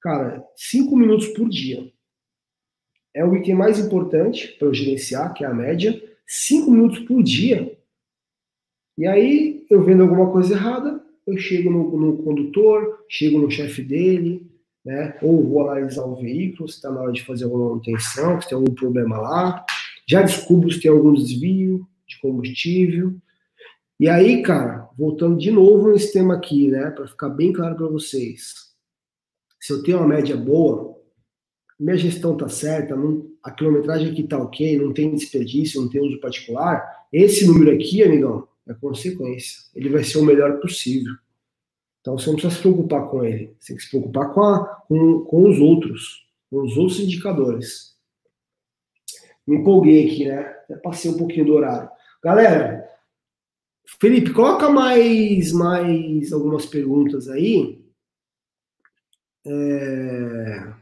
[0.02, 1.92] Cara, 5 minutos por dia.
[3.14, 6.02] É o item mais importante para eu gerenciar, que é a média.
[6.26, 7.78] 5 minutos por dia.
[8.98, 13.82] E aí, eu vendo alguma coisa errada, eu chego no, no condutor, chego no chefe
[13.82, 14.52] dele,
[14.84, 15.18] né?
[15.22, 18.58] Ou vou analisar o veículo, se está na hora de fazer alguma manutenção, se tem
[18.58, 19.66] algum problema lá.
[20.08, 23.16] Já descubro se tem algum desvio de combustível.
[24.00, 27.88] E aí, cara, voltando de novo nesse tema aqui, né, para ficar bem claro para
[27.88, 28.54] vocês.
[29.60, 30.94] Se eu tenho uma média boa,
[31.80, 36.02] minha gestão tá certa, não, a quilometragem aqui tá ok, não tem desperdício, não tem
[36.02, 39.62] uso particular, esse número aqui, amigão, é consequência.
[39.76, 41.14] Ele vai ser o melhor possível.
[42.02, 44.66] Então você não precisa se preocupar com ele, você tem que se preocupar com, a,
[44.88, 47.93] com, com os outros, com os outros indicadores.
[49.46, 50.40] Me empolguei aqui, né?
[50.40, 51.90] Até passei um pouquinho do horário.
[52.24, 52.90] Galera,
[54.00, 57.84] Felipe, coloca mais, mais algumas perguntas aí.
[59.46, 60.74] É...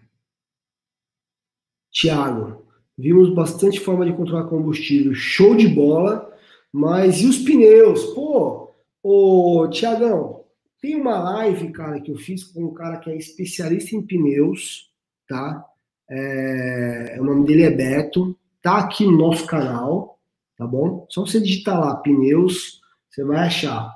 [1.91, 2.65] Tiago,
[2.97, 5.13] vimos bastante forma de controlar combustível.
[5.13, 6.31] Show de bola.
[6.71, 8.05] Mas e os pneus?
[8.13, 10.45] Pô, ô Tiagão,
[10.81, 14.89] tem uma live, cara, que eu fiz com um cara que é especialista em pneus,
[15.27, 15.65] tá?
[16.09, 20.19] É, o nome dele é Beto, tá aqui no nosso canal,
[20.57, 21.05] tá bom?
[21.09, 23.91] Só você digitar lá pneus, você vai achar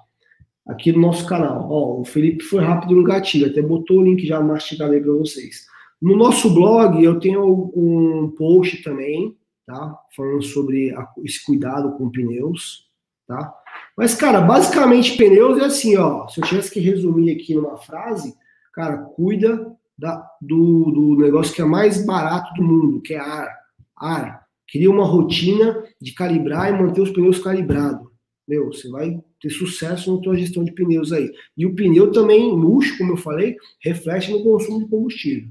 [0.68, 1.70] aqui no nosso canal.
[1.70, 5.14] Ó, o Felipe foi rápido no gatilho, até botou o link já mastigado aí para
[5.14, 5.68] vocês.
[6.02, 9.98] No nosso blog eu tenho um post também, tá?
[10.16, 10.94] Falando sobre
[11.24, 12.90] esse cuidado com pneus,
[13.28, 13.54] tá?
[13.98, 16.28] Mas, cara, basicamente pneus é assim, ó.
[16.28, 18.36] Se eu tivesse que resumir aqui numa frase,
[18.74, 23.50] cara, cuida da, do, do negócio que é mais barato do mundo, que é ar.
[23.96, 24.45] Ar.
[24.70, 28.08] Cria uma rotina de calibrar e manter os pneus calibrados.
[28.48, 31.32] Meu, você vai ter sucesso na tua gestão de pneus aí.
[31.58, 35.50] E o pneu também, luxo, como eu falei, reflete no consumo de combustível.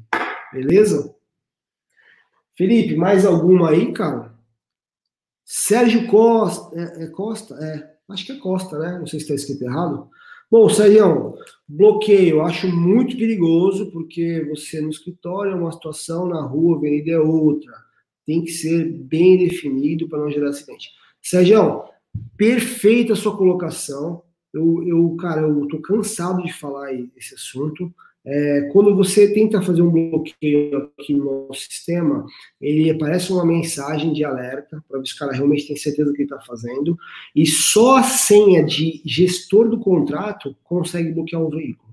[0.53, 1.15] Beleza?
[2.57, 4.33] Felipe, mais alguma aí, cara?
[5.45, 8.99] Sérgio Costa, é, é Costa, é, Acho que é Costa, né?
[8.99, 10.09] Não sei se está escrito errado.
[10.51, 11.35] Bom, Sérgio,
[11.67, 17.19] bloqueio, acho muito perigoso, porque você no escritório é uma situação, na rua, avenida é
[17.19, 17.73] outra.
[18.27, 20.91] Tem que ser bem definido para não gerar acidente.
[21.23, 21.85] Sérgio,
[22.37, 24.23] perfeita sua colocação.
[24.53, 27.93] Eu, eu, cara, eu tô cansado de falar esse assunto.
[28.27, 32.25] É, quando você tenta fazer um bloqueio aqui no sistema,
[32.59, 36.17] ele aparece uma mensagem de alerta para ver se o cara realmente tem certeza do
[36.17, 36.97] que está fazendo,
[37.37, 41.84] e só a senha de gestor do contrato consegue bloquear um veículo.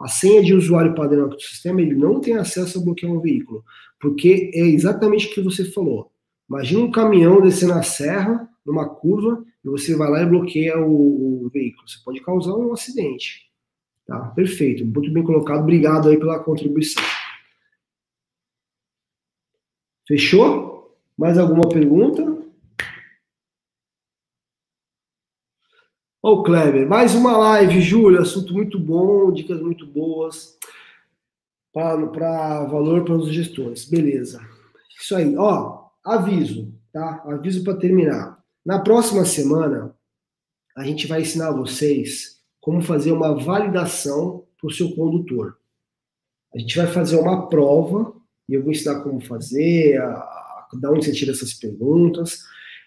[0.00, 3.62] A senha de usuário padrão do sistema, ele não tem acesso a bloquear um veículo,
[4.00, 6.10] porque é exatamente o que você falou.
[6.48, 11.44] Imagina um caminhão descendo a serra, numa curva, e você vai lá e bloqueia o,
[11.44, 11.88] o veículo.
[11.88, 13.50] Você pode causar um acidente.
[14.06, 14.18] Tá?
[14.30, 15.60] Perfeito, muito bem colocado.
[15.60, 17.02] Obrigado aí pela contribuição.
[20.08, 20.98] Fechou?
[21.16, 22.40] Mais alguma pergunta?
[26.22, 28.20] Ô, Kleber, mais uma live, Júlio.
[28.20, 30.58] Assunto muito bom, dicas muito boas
[31.72, 33.86] para valor para os gestores.
[33.86, 34.38] Beleza.
[35.00, 35.34] Isso aí.
[35.34, 37.22] Ó, aviso, tá?
[37.24, 38.38] Aviso para terminar.
[38.62, 39.96] Na próxima semana,
[40.76, 45.56] a gente vai ensinar vocês como fazer uma validação para o seu condutor.
[46.54, 48.14] A gente vai fazer uma prova,
[48.46, 52.42] e eu vou ensinar como fazer, a, a, da onde você tira essas perguntas.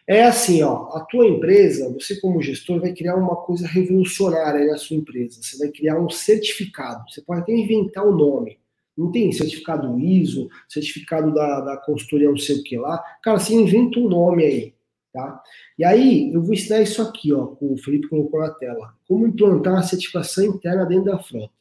[0.05, 4.77] É assim, ó, a tua empresa, você como gestor vai criar uma coisa revolucionária na
[4.77, 5.41] sua empresa.
[5.41, 7.09] Você vai criar um certificado.
[7.09, 8.59] Você pode até inventar o um nome.
[8.97, 13.01] Não tem certificado ISO, certificado da, da consultoria não sei o que lá.
[13.23, 14.73] Cara, você inventa um nome aí.
[15.13, 15.41] Tá?
[15.77, 18.95] E aí, eu vou ensinar isso aqui, ó, o Felipe colocou na tela.
[19.07, 21.53] Como implantar uma certificação interna dentro da frota.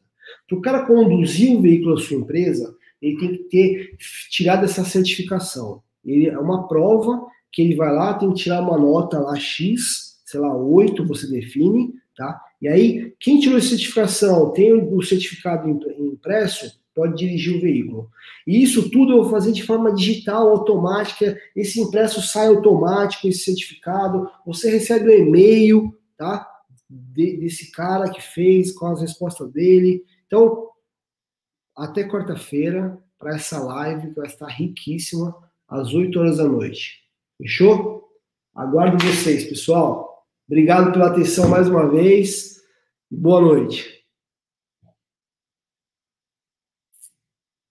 [0.49, 3.97] Para o cara conduzir o veículo da sua empresa, ele tem que ter
[4.31, 5.83] tirado essa certificação.
[6.05, 10.21] Ele, é uma prova que ele vai lá, tem que tirar uma nota lá X,
[10.25, 12.41] sei lá, 8 você define, tá?
[12.61, 18.11] E aí, quem tirou essa certificação, tem o certificado impresso, pode dirigir o veículo.
[18.47, 21.39] E isso tudo eu vou fazer de forma digital, automática.
[21.55, 24.31] Esse impresso sai automático, esse certificado.
[24.47, 26.49] Você recebe o um e-mail, tá?
[26.89, 30.05] De, desse cara que fez, com as respostas dele.
[30.27, 30.69] Então,
[31.77, 35.35] até quarta-feira, para essa live, que vai estar riquíssima,
[35.69, 37.02] às 8 horas da noite.
[37.43, 38.05] Fechou?
[38.55, 40.25] Aguardo vocês, pessoal.
[40.47, 42.61] Obrigado pela atenção mais uma vez.
[43.11, 44.02] Boa noite.